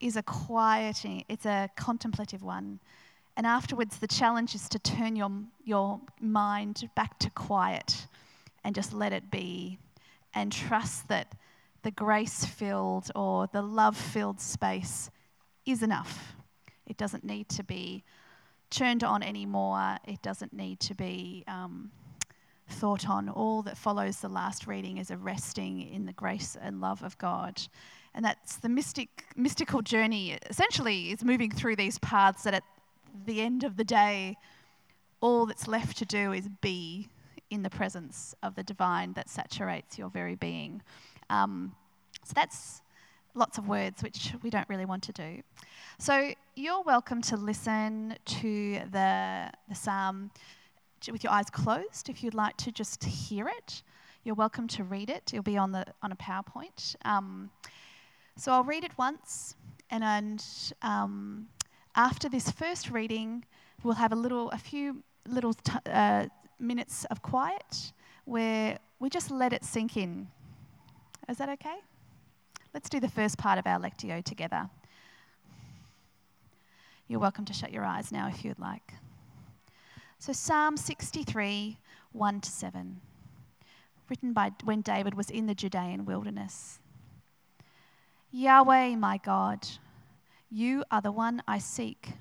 is 0.01 0.17
a 0.17 0.23
quieting, 0.23 1.27
it's 1.29 1.45
a 1.45 1.69
contemplative 1.77 2.43
one. 2.43 2.81
And 3.41 3.47
afterwards, 3.47 3.97
the 3.97 4.07
challenge 4.07 4.55
is 4.55 4.69
to 4.69 4.79
turn 4.79 5.17
your, 5.17 5.31
your 5.65 5.99
mind 6.21 6.91
back 6.95 7.19
to 7.21 7.31
quiet 7.31 8.07
and 8.65 8.75
just 8.75 8.93
let 8.93 9.15
it 9.15 9.31
be 9.31 9.79
and 10.35 10.53
trust 10.53 11.09
that 11.09 11.33
the 11.83 11.91
grace 11.91 12.45
filled 12.45 13.11
or 13.17 13.49
the 13.51 13.63
love 13.63 13.97
filled 13.97 14.43
space 14.43 15.09
is 15.65 15.83
enough. 15.83 16.35
It 16.87 16.99
doesn't 16.99 17.25
need 17.25 17.49
to 17.49 17.65
be 17.65 18.05
turned 18.69 19.03
on 19.03 19.23
anymore. 19.23 19.97
It 20.07 20.21
doesn't 20.21 20.53
need 20.53 20.79
to 20.81 20.95
be 20.95 21.43
um, 21.49 21.93
thought 22.69 23.09
on. 23.09 23.31
All 23.31 23.63
that 23.63 23.79
follows 23.79 24.19
the 24.19 24.29
last 24.29 24.67
reading 24.67 24.99
is 24.99 25.11
a 25.11 25.17
resting 25.17 25.81
in 25.81 26.05
the 26.05 26.13
grace 26.13 26.59
and 26.61 26.83
love 26.83 27.03
of 27.03 27.17
God. 27.17 27.63
And 28.15 28.23
that's 28.23 28.57
the 28.57 28.69
mystic, 28.69 29.25
mystical 29.35 29.81
journey, 29.81 30.37
essentially, 30.51 31.11
is 31.11 31.25
moving 31.25 31.51
through 31.51 31.77
these 31.77 31.99
paths 32.01 32.43
that 32.43 32.53
at 32.53 32.65
the 33.27 33.41
end 33.41 33.65
of 33.65 33.77
the 33.77 33.85
day, 33.85 34.37
all 35.21 35.47
that's 35.47 35.69
left 35.69 35.97
to 35.99 36.05
do 36.05 36.33
is 36.33 36.49
be 36.61 37.09
in 37.51 37.63
the 37.63 37.71
presence 37.71 38.35
of 38.43 38.55
the 38.55 38.63
divine 38.63 39.13
that 39.15 39.29
saturates 39.29 39.99
your 39.99 40.09
very 40.09 40.37
being. 40.37 40.83
Um, 41.29 41.75
so 42.25 42.33
that's 42.35 42.83
lots 43.35 43.59
of 43.59 43.69
words, 43.69 44.03
which 44.03 44.35
we 44.43 44.51
don't 44.51 44.69
really 44.69 44.85
want 44.85 45.03
to 45.05 45.13
do. 45.13 45.43
So 45.99 46.33
you're 46.55 46.83
welcome 46.83 47.23
to 47.23 47.37
listen 47.37 48.17
to 48.25 48.81
the, 48.91 49.51
the 49.69 49.75
psalm 49.75 50.31
with 51.11 51.25
your 51.25 51.33
eyes 51.33 51.51
closed 51.51 52.09
if 52.09 52.23
you'd 52.23 52.35
like 52.35 52.57
to 52.59 52.73
just 52.73 53.05
hear 53.05 53.49
it. 53.49 53.83
You're 54.25 54.35
welcome 54.35 54.69
to 54.69 54.85
read 54.85 55.09
it. 55.09 55.31
It'll 55.33 55.43
be 55.43 55.57
on, 55.57 55.73
the, 55.73 55.87
on 56.03 56.13
a 56.13 56.17
PowerPoint. 56.17 56.97
Um, 57.05 57.51
so 58.37 58.53
I'll 58.53 58.65
read 58.65 58.85
it 58.85 58.93
once, 58.99 59.57
and, 59.91 60.05
and 60.05 60.45
um, 60.83 61.49
after 62.01 62.31
this 62.31 62.51
first 62.51 62.91
reading, 62.91 63.45
we'll 63.83 63.93
have 63.93 64.11
a 64.11 64.17
little, 64.17 64.51
a 64.53 64.57
few 64.57 65.03
little 65.29 65.53
t- 65.53 65.73
uh, 65.85 66.25
minutes 66.59 67.05
of 67.11 67.21
quiet 67.21 67.93
where 68.25 68.79
we 69.01 69.11
just 69.11 69.31
let 69.31 69.53
it 69.53 69.63
sink 69.63 69.99
in. 69.99 70.27
Is 71.29 71.37
that 71.37 71.51
okay? 71.51 71.77
Let's 72.73 72.89
do 72.89 73.01
the 73.01 73.09
first 73.09 73.37
part 73.37 73.59
of 73.59 73.67
our 73.67 73.79
Lectio 73.79 74.25
together. 74.25 74.71
You're 77.07 77.21
welcome 77.21 77.45
to 77.45 77.53
shut 77.53 77.71
your 77.71 77.85
eyes 77.85 78.11
now 78.11 78.29
if 78.29 78.47
you'd 78.47 78.59
like. 78.59 78.95
So, 80.19 80.33
Psalm 80.33 80.79
63, 80.79 81.77
1 82.13 82.41
to 82.41 82.51
7, 82.51 83.01
written 84.09 84.33
by 84.33 84.53
when 84.65 84.81
David 84.81 85.13
was 85.13 85.29
in 85.29 85.47
the 85.47 85.55
Judean 85.55 86.07
wilderness. 86.07 86.79
Yahweh, 88.33 88.97
my 88.97 89.19
God, 89.19 89.69
you 90.51 90.85
are 90.91 91.01
the 91.01 91.13
one 91.13 91.43
I 91.47 91.59
seek. 91.59 92.15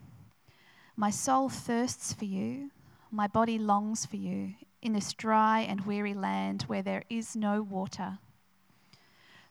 My 0.96 1.10
soul 1.10 1.50
thirsts 1.50 2.14
for 2.14 2.26
you, 2.26 2.72
my 3.12 3.28
body 3.28 3.58
longs 3.58 4.06
for 4.06 4.18
you 4.18 4.54
in 4.82 4.94
this 4.94 5.14
dry 5.14 5.62
and 5.62 5.86
weary 5.86 6.14
land 6.14 6.64
where 6.68 6.84
there 6.84 7.04
is 7.10 7.36
no 7.36 7.62
water. 7.62 8.20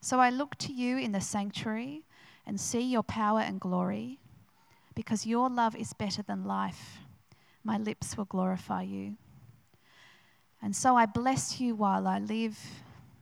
So 0.01 0.21
I 0.21 0.31
look 0.31 0.57
to 0.59 0.73
you 0.73 0.97
in 0.97 1.13
the 1.13 1.21
sanctuary 1.21 2.05
and 2.47 2.61
see 2.61 2.81
your 2.81 3.03
power 3.03 3.41
and 3.41 3.61
glory, 3.61 4.21
because 4.95 5.27
your 5.27 5.51
love 5.51 5.75
is 5.75 5.93
better 5.93 6.23
than 6.23 6.45
life. 6.45 6.99
My 7.65 7.79
lips 7.79 8.17
will 8.17 8.25
glorify 8.25 8.83
you. 8.83 9.17
And 10.63 10.75
so 10.75 10.97
I 10.97 11.07
bless 11.07 11.61
you 11.61 11.75
while 11.75 12.07
I 12.07 12.19
live. 12.19 12.59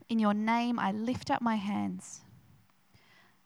In 0.09 0.19
your 0.19 0.35
name 0.35 0.79
I 0.79 0.93
lift 0.93 1.31
up 1.31 1.43
my 1.43 1.57
hands. 1.57 2.21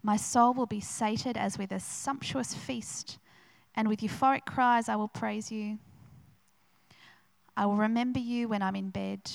My 0.02 0.16
soul 0.16 0.54
will 0.54 0.66
be 0.66 0.80
sated 0.80 1.36
as 1.36 1.58
with 1.58 1.72
a 1.72 1.80
sumptuous 1.80 2.54
feast, 2.54 3.18
and 3.74 3.88
with 3.88 4.00
euphoric 4.00 4.46
cries 4.46 4.88
I 4.88 4.96
will 4.96 5.08
praise 5.08 5.52
you. 5.52 5.78
I 7.56 7.66
will 7.66 7.76
remember 7.76 8.18
you 8.18 8.48
when 8.48 8.62
I'm 8.62 8.76
in 8.76 8.90
bed 8.90 9.30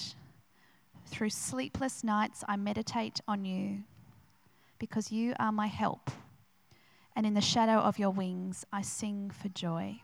through 1.07 1.29
sleepless 1.29 2.03
nights, 2.03 2.43
I 2.47 2.55
meditate 2.57 3.21
on 3.27 3.45
you 3.45 3.83
because 4.79 5.11
you 5.11 5.33
are 5.39 5.51
my 5.51 5.67
help. 5.67 6.11
And 7.15 7.25
in 7.25 7.33
the 7.33 7.41
shadow 7.41 7.79
of 7.79 7.97
your 7.97 8.09
wings, 8.09 8.65
I 8.73 8.81
sing 8.81 9.31
for 9.31 9.47
joy. 9.49 10.01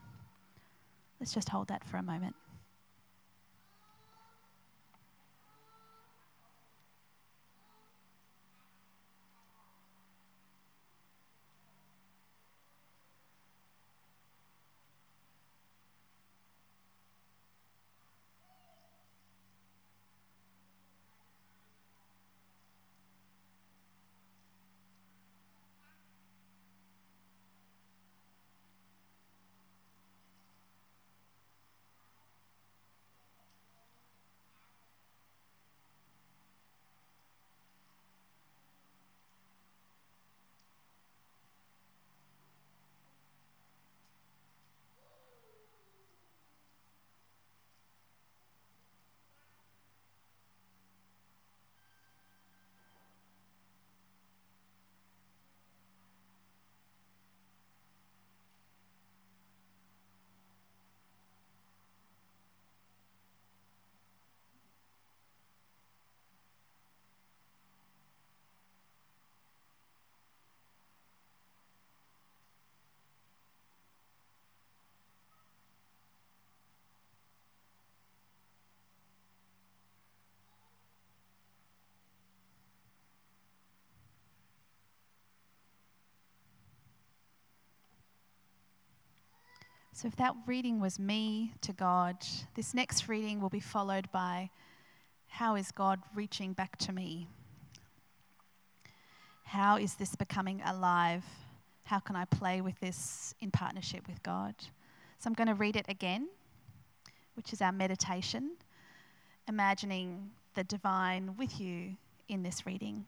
Let's 1.20 1.34
just 1.34 1.50
hold 1.50 1.68
that 1.68 1.84
for 1.84 1.98
a 1.98 2.02
moment. 2.02 2.34
So, 89.94 90.08
if 90.08 90.16
that 90.16 90.34
reading 90.46 90.80
was 90.80 90.98
me 90.98 91.52
to 91.60 91.74
God, 91.74 92.16
this 92.54 92.72
next 92.72 93.08
reading 93.08 93.40
will 93.40 93.50
be 93.50 93.60
followed 93.60 94.10
by 94.10 94.48
how 95.28 95.54
is 95.54 95.70
God 95.70 96.00
reaching 96.14 96.54
back 96.54 96.78
to 96.78 96.92
me? 96.92 97.28
How 99.44 99.76
is 99.76 99.94
this 99.94 100.14
becoming 100.14 100.62
alive? 100.64 101.24
How 101.84 101.98
can 101.98 102.16
I 102.16 102.24
play 102.24 102.62
with 102.62 102.80
this 102.80 103.34
in 103.40 103.50
partnership 103.50 104.08
with 104.08 104.22
God? 104.22 104.54
So, 105.18 105.28
I'm 105.28 105.34
going 105.34 105.48
to 105.48 105.54
read 105.54 105.76
it 105.76 105.84
again, 105.90 106.28
which 107.34 107.52
is 107.52 107.60
our 107.60 107.72
meditation, 107.72 108.52
imagining 109.46 110.30
the 110.54 110.64
divine 110.64 111.36
with 111.36 111.60
you 111.60 111.96
in 112.28 112.42
this 112.42 112.64
reading. 112.64 113.04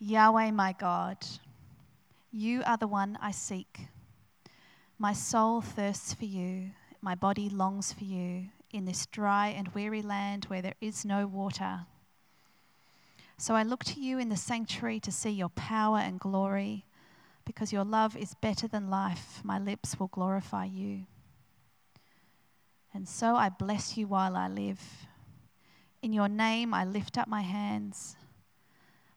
Yahweh, 0.00 0.50
my 0.50 0.74
God, 0.80 1.18
you 2.32 2.64
are 2.66 2.76
the 2.76 2.88
one 2.88 3.16
I 3.22 3.30
seek. 3.30 3.88
My 5.00 5.12
soul 5.12 5.60
thirsts 5.60 6.12
for 6.12 6.24
you, 6.24 6.72
my 7.00 7.14
body 7.14 7.48
longs 7.48 7.92
for 7.92 8.02
you 8.02 8.48
in 8.72 8.84
this 8.84 9.06
dry 9.06 9.46
and 9.48 9.68
weary 9.68 10.02
land 10.02 10.46
where 10.46 10.60
there 10.60 10.74
is 10.80 11.04
no 11.04 11.24
water. 11.24 11.86
So 13.36 13.54
I 13.54 13.62
look 13.62 13.84
to 13.84 14.00
you 14.00 14.18
in 14.18 14.28
the 14.28 14.36
sanctuary 14.36 14.98
to 15.00 15.12
see 15.12 15.30
your 15.30 15.50
power 15.50 15.98
and 15.98 16.18
glory. 16.18 16.84
Because 17.44 17.72
your 17.72 17.84
love 17.84 18.16
is 18.16 18.34
better 18.34 18.66
than 18.66 18.90
life, 18.90 19.40
my 19.44 19.58
lips 19.58 20.00
will 20.00 20.08
glorify 20.08 20.64
you. 20.64 21.06
And 22.92 23.08
so 23.08 23.36
I 23.36 23.48
bless 23.50 23.96
you 23.96 24.08
while 24.08 24.36
I 24.36 24.48
live. 24.48 24.82
In 26.02 26.12
your 26.12 26.28
name 26.28 26.74
I 26.74 26.84
lift 26.84 27.16
up 27.16 27.28
my 27.28 27.42
hands. 27.42 28.16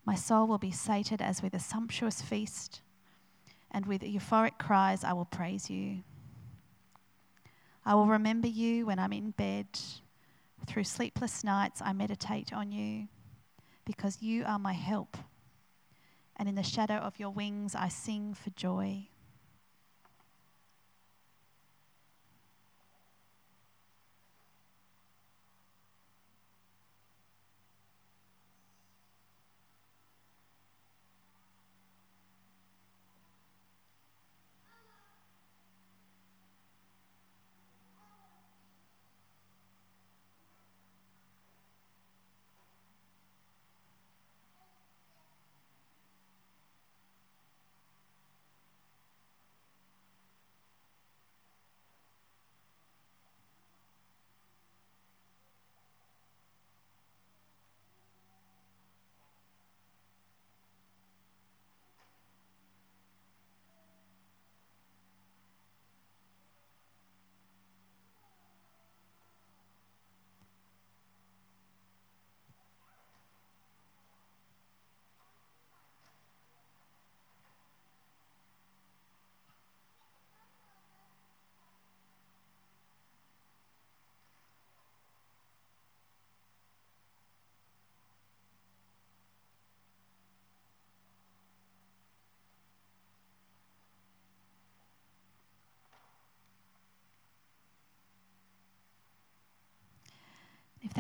My 0.06 0.16
soul 0.16 0.46
will 0.46 0.60
be 0.60 0.72
sated 0.72 1.22
as 1.22 1.42
with 1.42 1.56
a 1.56 1.60
sumptuous 1.60 2.22
feast 2.22 2.82
and 3.72 3.86
with 3.86 4.02
euphoric 4.02 4.58
cries 4.60 5.04
I 5.04 5.14
will 5.14 5.26
praise 5.26 5.70
you. 5.70 6.04
I 7.86 7.96
will 7.96 8.06
remember 8.06 8.48
you 8.48 8.86
when 8.86 9.00
I'm 9.00 9.14
in 9.14 9.32
bed. 9.32 9.68
Through 10.68 10.84
sleepless 10.84 11.44
nights, 11.44 11.82
I 11.84 11.94
meditate 11.94 12.54
on 12.54 12.72
you 12.72 13.08
because 13.86 14.22
you 14.22 14.44
are 14.46 14.60
my 14.60 14.74
help. 14.74 15.18
And 16.36 16.48
in 16.48 16.56
the 16.56 16.64
shadow 16.64 16.96
of 16.96 17.20
your 17.20 17.32
wings, 17.32 17.74
I 17.76 17.88
sing 17.88 18.36
for 18.36 18.52
joy. 18.52 19.08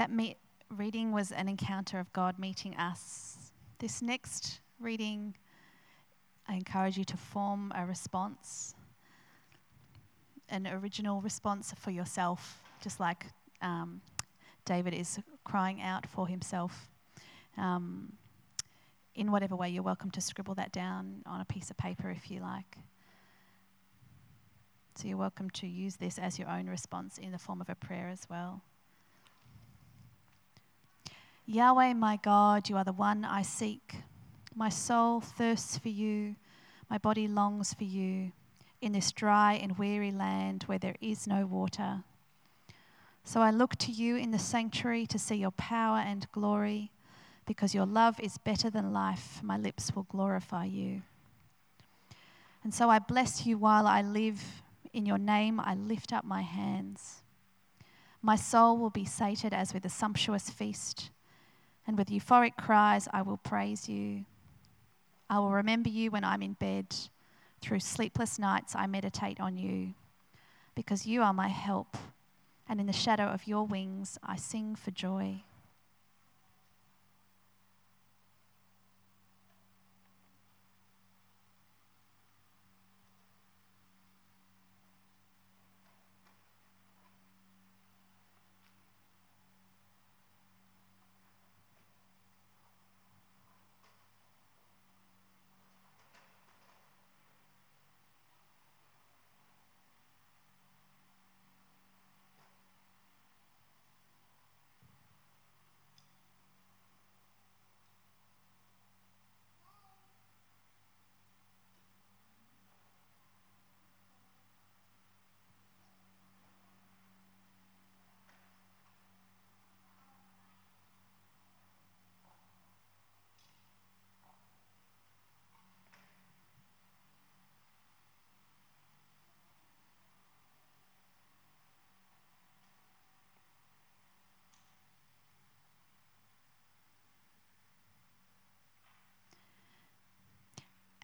That 0.01 0.09
me- 0.09 0.35
reading 0.71 1.11
was 1.11 1.31
an 1.31 1.47
encounter 1.47 1.99
of 1.99 2.11
God 2.11 2.39
meeting 2.39 2.75
us, 2.75 3.51
this 3.77 4.01
next 4.01 4.59
reading, 4.79 5.35
I 6.47 6.55
encourage 6.55 6.97
you 6.97 7.03
to 7.03 7.17
form 7.17 7.71
a 7.75 7.85
response, 7.85 8.73
an 10.49 10.65
original 10.65 11.21
response 11.21 11.71
for 11.77 11.91
yourself, 11.91 12.63
just 12.81 12.99
like 12.99 13.27
um, 13.61 14.01
David 14.65 14.95
is 14.95 15.19
crying 15.43 15.79
out 15.83 16.07
for 16.07 16.27
himself. 16.27 16.89
Um, 17.55 18.13
in 19.13 19.31
whatever 19.31 19.55
way, 19.55 19.69
you're 19.69 19.83
welcome 19.83 20.09
to 20.09 20.21
scribble 20.21 20.55
that 20.55 20.71
down 20.71 21.21
on 21.27 21.41
a 21.41 21.45
piece 21.45 21.69
of 21.69 21.77
paper 21.77 22.09
if 22.09 22.31
you 22.31 22.39
like. 22.39 22.79
So 24.95 25.07
you're 25.07 25.17
welcome 25.17 25.51
to 25.51 25.67
use 25.67 25.97
this 25.97 26.17
as 26.17 26.39
your 26.39 26.49
own 26.49 26.65
response 26.65 27.19
in 27.19 27.31
the 27.31 27.37
form 27.37 27.61
of 27.61 27.69
a 27.69 27.75
prayer 27.75 28.09
as 28.09 28.25
well. 28.31 28.63
Yahweh, 31.51 31.91
my 31.93 32.15
God, 32.15 32.69
you 32.69 32.77
are 32.77 32.85
the 32.85 32.93
one 32.93 33.25
I 33.25 33.41
seek. 33.41 33.95
My 34.55 34.69
soul 34.69 35.19
thirsts 35.19 35.77
for 35.77 35.89
you, 35.89 36.37
my 36.89 36.97
body 36.97 37.27
longs 37.27 37.73
for 37.73 37.83
you 37.83 38.31
in 38.79 38.93
this 38.93 39.11
dry 39.11 39.55
and 39.55 39.77
weary 39.77 40.11
land 40.11 40.63
where 40.63 40.79
there 40.79 40.95
is 41.01 41.27
no 41.27 41.45
water. 41.45 42.03
So 43.25 43.41
I 43.41 43.51
look 43.51 43.75
to 43.79 43.91
you 43.91 44.15
in 44.15 44.31
the 44.31 44.39
sanctuary 44.39 45.05
to 45.07 45.19
see 45.19 45.35
your 45.35 45.51
power 45.51 45.97
and 45.97 46.25
glory. 46.31 46.91
Because 47.45 47.75
your 47.75 47.85
love 47.85 48.17
is 48.21 48.37
better 48.37 48.69
than 48.69 48.93
life, 48.93 49.41
my 49.43 49.57
lips 49.57 49.93
will 49.93 50.03
glorify 50.03 50.63
you. 50.63 51.01
And 52.63 52.73
so 52.73 52.89
I 52.89 52.99
bless 52.99 53.45
you 53.45 53.57
while 53.57 53.87
I 53.87 54.01
live. 54.01 54.41
In 54.93 55.05
your 55.05 55.17
name 55.17 55.59
I 55.59 55.75
lift 55.75 56.13
up 56.13 56.23
my 56.23 56.43
hands. 56.43 57.23
My 58.21 58.37
soul 58.37 58.77
will 58.77 58.89
be 58.89 59.03
sated 59.03 59.53
as 59.53 59.73
with 59.73 59.83
a 59.83 59.89
sumptuous 59.89 60.49
feast 60.49 61.09
and 61.85 61.97
with 61.97 62.09
euphoric 62.09 62.55
cries, 62.57 63.07
I 63.11 63.21
will 63.21 63.37
praise 63.37 63.89
you. 63.89 64.25
I 65.29 65.39
will 65.39 65.51
remember 65.51 65.89
you 65.89 66.11
when 66.11 66.23
I'm 66.23 66.41
in 66.41 66.53
bed. 66.53 66.95
Through 67.61 67.81
sleepless 67.81 68.39
nights, 68.39 68.75
I 68.75 68.87
meditate 68.87 69.39
on 69.39 69.55
you, 69.57 69.93
because 70.75 71.05
you 71.05 71.21
are 71.21 71.33
my 71.33 71.47
help, 71.47 71.95
and 72.67 72.79
in 72.79 72.87
the 72.87 72.93
shadow 72.93 73.25
of 73.25 73.47
your 73.47 73.65
wings, 73.65 74.17
I 74.23 74.35
sing 74.35 74.75
for 74.75 74.91
joy. 74.91 75.43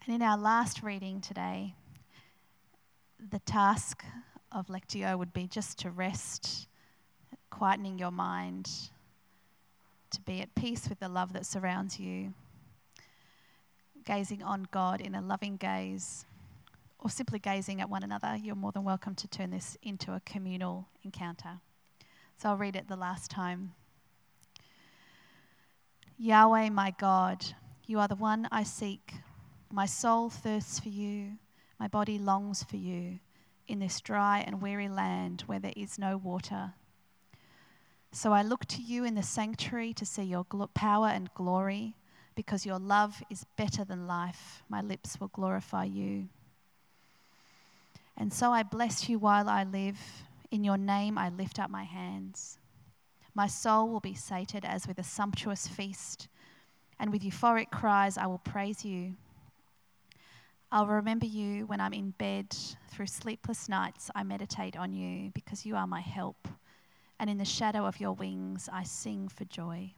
And 0.08 0.14
in 0.14 0.22
our 0.22 0.38
last 0.38 0.82
reading 0.82 1.20
today, 1.20 1.74
the 3.30 3.40
task 3.40 4.02
of 4.50 4.68
Lectio 4.68 5.18
would 5.18 5.34
be 5.34 5.46
just 5.46 5.80
to 5.80 5.90
rest, 5.90 6.66
quietening 7.52 8.00
your 8.00 8.10
mind, 8.10 8.70
to 10.12 10.20
be 10.22 10.40
at 10.40 10.54
peace 10.54 10.88
with 10.88 10.98
the 10.98 11.10
love 11.10 11.34
that 11.34 11.44
surrounds 11.44 12.00
you, 12.00 12.32
gazing 14.06 14.42
on 14.42 14.66
God 14.70 15.02
in 15.02 15.14
a 15.14 15.20
loving 15.20 15.58
gaze, 15.58 16.24
or 16.98 17.10
simply 17.10 17.38
gazing 17.38 17.82
at 17.82 17.90
one 17.90 18.02
another. 18.02 18.34
You're 18.34 18.54
more 18.54 18.72
than 18.72 18.84
welcome 18.84 19.14
to 19.14 19.28
turn 19.28 19.50
this 19.50 19.76
into 19.82 20.14
a 20.14 20.22
communal 20.24 20.88
encounter. 21.04 21.60
So 22.38 22.48
I'll 22.48 22.56
read 22.56 22.76
it 22.76 22.88
the 22.88 22.96
last 22.96 23.30
time. 23.30 23.74
Yahweh, 26.16 26.70
my 26.70 26.94
God, 26.98 27.44
you 27.86 27.98
are 27.98 28.08
the 28.08 28.16
one 28.16 28.48
I 28.50 28.62
seek. 28.62 29.12
My 29.70 29.86
soul 29.86 30.30
thirsts 30.30 30.78
for 30.78 30.88
you, 30.88 31.32
my 31.78 31.88
body 31.88 32.18
longs 32.18 32.62
for 32.62 32.76
you 32.76 33.18
in 33.68 33.80
this 33.80 34.00
dry 34.00 34.42
and 34.46 34.62
weary 34.62 34.88
land 34.88 35.42
where 35.46 35.58
there 35.58 35.74
is 35.76 35.98
no 35.98 36.16
water. 36.16 36.72
So 38.10 38.32
I 38.32 38.42
look 38.42 38.64
to 38.66 38.82
you 38.82 39.04
in 39.04 39.14
the 39.14 39.22
sanctuary 39.22 39.92
to 39.92 40.06
see 40.06 40.22
your 40.22 40.44
power 40.44 41.08
and 41.08 41.32
glory, 41.34 41.94
because 42.34 42.64
your 42.64 42.78
love 42.78 43.22
is 43.28 43.44
better 43.56 43.84
than 43.84 44.06
life. 44.06 44.62
My 44.68 44.80
lips 44.80 45.20
will 45.20 45.28
glorify 45.28 45.84
you. 45.84 46.28
And 48.16 48.32
so 48.32 48.52
I 48.52 48.62
bless 48.62 49.08
you 49.08 49.18
while 49.18 49.48
I 49.48 49.64
live. 49.64 49.98
In 50.50 50.64
your 50.64 50.78
name 50.78 51.18
I 51.18 51.28
lift 51.28 51.58
up 51.58 51.68
my 51.68 51.84
hands. 51.84 52.58
My 53.34 53.46
soul 53.46 53.90
will 53.90 54.00
be 54.00 54.14
sated 54.14 54.64
as 54.64 54.88
with 54.88 54.98
a 54.98 55.04
sumptuous 55.04 55.68
feast, 55.68 56.28
and 56.98 57.12
with 57.12 57.22
euphoric 57.22 57.70
cries 57.70 58.16
I 58.16 58.26
will 58.26 58.38
praise 58.38 58.84
you. 58.84 59.14
I'll 60.70 60.86
remember 60.86 61.24
you 61.24 61.64
when 61.66 61.80
I'm 61.80 61.94
in 61.94 62.10
bed. 62.10 62.54
Through 62.90 63.06
sleepless 63.06 63.70
nights, 63.70 64.10
I 64.14 64.22
meditate 64.22 64.76
on 64.76 64.92
you 64.92 65.30
because 65.32 65.64
you 65.64 65.76
are 65.76 65.86
my 65.86 66.00
help. 66.00 66.46
And 67.18 67.30
in 67.30 67.38
the 67.38 67.44
shadow 67.44 67.86
of 67.86 68.00
your 68.00 68.12
wings, 68.12 68.68
I 68.70 68.82
sing 68.82 69.28
for 69.28 69.46
joy. 69.46 69.94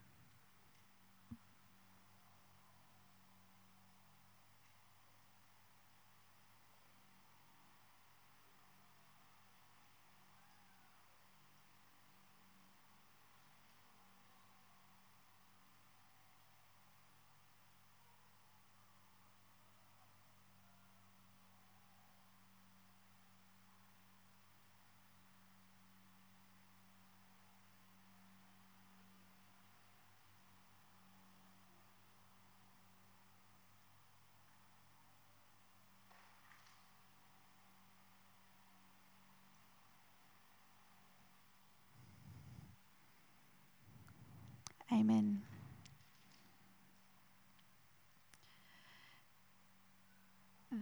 Amen. 45.00 45.40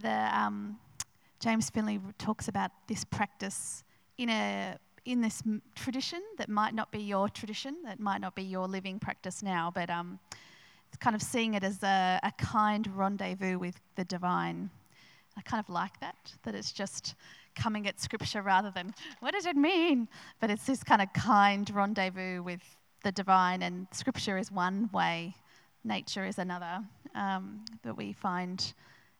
The 0.01 0.37
um, 0.37 0.77
James 1.39 1.69
Finley 1.69 2.01
talks 2.17 2.49
about 2.49 2.71
this 2.87 3.05
practice 3.05 3.85
in 4.17 4.27
a 4.29 4.77
in 5.05 5.21
this 5.21 5.41
tradition 5.73 6.21
that 6.37 6.49
might 6.49 6.73
not 6.73 6.91
be 6.91 6.99
your 6.99 7.29
tradition, 7.29 7.77
that 7.85 8.01
might 8.01 8.19
not 8.19 8.35
be 8.35 8.43
your 8.43 8.67
living 8.67 8.99
practice 8.99 9.41
now, 9.41 9.71
but 9.73 9.89
um, 9.89 10.19
kind 10.99 11.15
of 11.15 11.21
seeing 11.21 11.53
it 11.53 11.63
as 11.63 11.81
a, 11.81 12.19
a 12.21 12.31
kind 12.37 12.87
rendezvous 12.93 13.57
with 13.57 13.79
the 13.95 14.03
divine. 14.03 14.69
I 15.37 15.41
kind 15.41 15.63
of 15.63 15.69
like 15.69 15.97
that, 16.01 16.17
that 16.43 16.55
it's 16.55 16.73
just 16.73 17.15
coming 17.55 17.87
at 17.87 18.01
scripture 18.01 18.41
rather 18.41 18.69
than 18.69 18.93
what 19.21 19.33
does 19.33 19.45
it 19.45 19.55
mean? 19.55 20.09
But 20.41 20.51
it's 20.51 20.65
this 20.65 20.83
kind 20.83 21.01
of 21.01 21.13
kind 21.13 21.69
rendezvous 21.69 22.43
with 22.43 22.61
the 23.03 23.11
divine, 23.11 23.61
and 23.61 23.87
scripture 23.91 24.37
is 24.37 24.51
one 24.51 24.89
way, 24.93 25.35
nature 25.83 26.25
is 26.25 26.37
another, 26.37 26.83
um, 27.15 27.63
that 27.83 27.95
we 27.95 28.13
find 28.13 28.73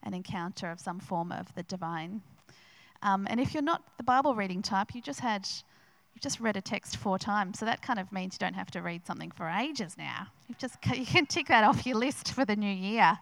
an 0.03 0.13
encounter 0.13 0.69
of 0.69 0.79
some 0.79 0.99
form 0.99 1.31
of 1.31 1.53
the 1.55 1.63
divine. 1.63 2.21
Um, 3.01 3.27
and 3.29 3.39
if 3.39 3.53
you're 3.53 3.63
not 3.63 3.83
the 3.97 4.03
Bible 4.03 4.35
reading 4.35 4.61
type, 4.61 4.93
you 4.93 5.01
just 5.01 5.19
had 5.19 5.47
you 6.15 6.21
just 6.21 6.39
read 6.39 6.57
a 6.57 6.61
text 6.61 6.97
four 6.97 7.17
times, 7.17 7.59
so 7.59 7.65
that 7.65 7.81
kind 7.81 7.99
of 7.99 8.11
means 8.11 8.33
you 8.33 8.39
don't 8.39 8.55
have 8.55 8.71
to 8.71 8.81
read 8.81 9.05
something 9.05 9.31
for 9.31 9.47
ages 9.47 9.95
now. 9.97 10.27
You 10.47 10.55
just 10.57 10.75
you 10.93 11.05
can 11.05 11.25
tick 11.27 11.47
that 11.47 11.63
off 11.63 11.85
your 11.85 11.97
list 11.97 12.33
for 12.33 12.45
the 12.45 12.55
new 12.55 12.71
year. 12.71 13.17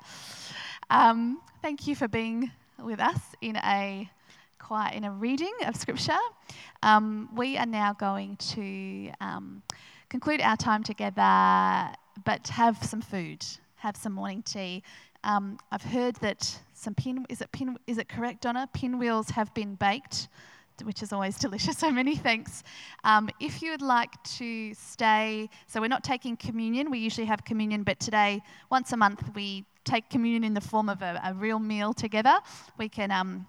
Um, 0.89 1.41
thank 1.61 1.85
you 1.85 1.95
for 1.95 2.07
being 2.07 2.51
with 2.81 2.99
us 2.99 3.19
in 3.41 3.57
a 3.57 4.09
quiet 4.59 4.95
in 4.95 5.03
a 5.03 5.11
reading 5.11 5.53
of 5.65 5.75
Scripture. 5.75 6.17
Um, 6.81 7.29
we 7.35 7.57
are 7.57 7.65
now 7.65 7.93
going 7.93 8.37
to 8.37 9.11
um, 9.21 9.61
conclude 10.09 10.41
our 10.41 10.57
time 10.57 10.83
together, 10.83 11.93
but 12.23 12.47
have 12.47 12.83
some 12.83 13.01
food, 13.01 13.45
have 13.75 13.95
some 13.95 14.13
morning 14.13 14.41
tea. 14.43 14.83
Um, 15.23 15.59
I've 15.71 15.83
heard 15.83 16.15
that 16.17 16.59
some 16.73 16.93
pin 16.93 17.25
is 17.29 17.41
it 17.41 17.51
pin 17.51 17.77
is 17.87 17.97
it 17.97 18.07
correct, 18.07 18.41
Donna? 18.41 18.69
Pinwheels 18.73 19.29
have 19.31 19.53
been 19.53 19.75
baked, 19.75 20.29
which 20.83 21.01
is 21.01 21.11
always 21.11 21.37
delicious. 21.45 21.77
So 21.77 21.91
many 21.91 22.15
thanks. 22.15 22.63
Um, 23.03 23.29
if 23.39 23.61
you 23.61 23.71
would 23.71 23.81
like 23.81 24.11
to 24.37 24.73
stay, 24.73 25.49
so 25.67 25.81
we're 25.81 25.87
not 25.87 26.03
taking 26.03 26.37
communion. 26.37 26.89
We 26.89 26.99
usually 26.99 27.27
have 27.27 27.43
communion, 27.43 27.83
but 27.83 27.99
today, 27.99 28.41
once 28.69 28.93
a 28.93 28.97
month, 28.97 29.23
we 29.35 29.65
take 29.83 30.09
communion 30.09 30.43
in 30.43 30.53
the 30.53 30.61
form 30.61 30.89
of 30.89 31.01
a, 31.01 31.19
a 31.23 31.33
real 31.33 31.59
meal 31.59 31.93
together. 31.93 32.37
We 32.77 32.89
can. 32.89 33.11
Um, 33.11 33.47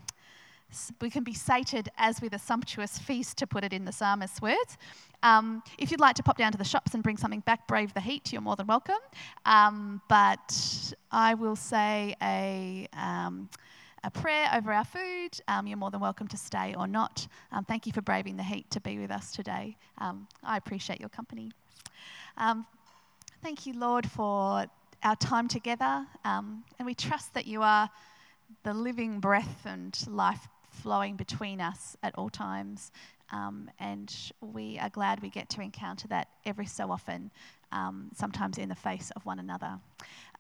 we 1.01 1.11
can 1.11 1.25
be 1.25 1.35
sated 1.35 1.89
as 1.97 2.21
with 2.21 2.35
a 2.35 2.39
sumptuous 2.39 2.99
feast, 2.99 3.39
to 3.39 3.47
put 3.47 3.65
it 3.65 3.73
in 3.73 3.85
the 3.85 3.93
psalmist's 3.93 4.41
words. 4.43 4.77
Um, 5.23 5.63
if 5.79 5.91
you'd 5.91 6.01
like 6.01 6.15
to 6.17 6.23
pop 6.23 6.37
down 6.37 6.53
to 6.53 6.59
the 6.59 6.65
shops 6.65 6.95
and 6.95 7.03
bring 7.03 7.17
something 7.17 7.41
back, 7.41 7.67
brave 7.67 7.95
the 7.95 8.01
heat, 8.01 8.33
you're 8.33 8.43
more 8.43 8.57
than 8.57 8.67
welcome. 8.67 8.99
Um, 9.47 10.01
but 10.09 10.93
I 11.11 11.35
will 11.35 11.57
say 11.57 12.15
a, 12.23 12.87
um, 12.93 13.49
a 14.05 14.11
prayer 14.11 14.51
over 14.55 14.73
our 14.73 14.85
food. 14.85 15.41
Um, 15.49 15.67
you're 15.67 15.79
more 15.79 15.91
than 15.91 16.01
welcome 16.01 16.29
to 16.29 16.37
stay 16.37 16.75
or 16.79 16.87
not. 16.87 17.27
Um, 17.51 17.65
thank 17.65 17.87
you 17.87 17.93
for 17.93 18.03
braving 18.03 18.37
the 18.37 18.43
heat 18.43 18.71
to 18.71 18.81
be 18.81 18.99
with 18.99 19.11
us 19.11 19.33
today. 19.33 19.77
Um, 19.99 20.29
I 20.45 20.57
appreciate 20.57 21.01
your 21.01 21.09
company. 21.09 21.51
thank 23.43 23.67
you, 23.67 23.73
Lord, 23.73 24.09
for 24.09 24.67
our 25.03 25.17
time 25.17 25.49
together. 25.49 26.07
and 26.25 26.63
we 26.85 26.95
trust 26.95 27.35
that 27.35 27.47
you 27.47 27.63
are 27.63 27.89
the 28.63 28.75
living 28.75 29.21
breath 29.21 29.67
and 29.67 29.99
life 30.09 30.49
flowing 30.83 31.17
between 31.17 31.61
us 31.61 31.97
at 32.03 32.15
all 32.17 32.31
times. 32.31 32.93
Um, 33.31 33.71
and 33.79 34.15
we 34.41 34.79
are 34.79 34.89
glad 34.89 35.21
we 35.21 35.29
get 35.29 35.49
to 35.51 35.61
encounter 35.61 36.09
that 36.09 36.29
every 36.47 36.67
so 36.67 36.91
often, 36.91 37.31
um, 37.73 38.09
sometimes 38.15 38.57
in 38.57 38.69
the 38.69 38.75
face 38.75 39.11
of 39.17 39.27
one 39.27 39.39
another. 39.39 39.79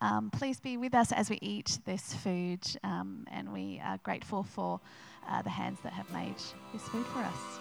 Um, 0.00 0.30
please 0.30 0.60
be 0.60 0.76
with 0.76 0.94
us 0.94 1.12
as 1.12 1.28
we 1.28 1.38
eat 1.42 1.78
this 1.84 2.14
food, 2.14 2.60
um, 2.84 3.26
and 3.30 3.52
we 3.52 3.80
are 3.84 3.98
grateful 3.98 4.42
for 4.42 4.80
uh, 5.28 5.42
the 5.42 5.50
hands 5.50 5.78
that 5.82 5.92
have 5.92 6.10
made 6.12 6.36
this 6.72 6.82
food 6.88 7.04
for 7.06 7.20
us. 7.20 7.58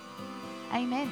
Amen. 0.74 1.10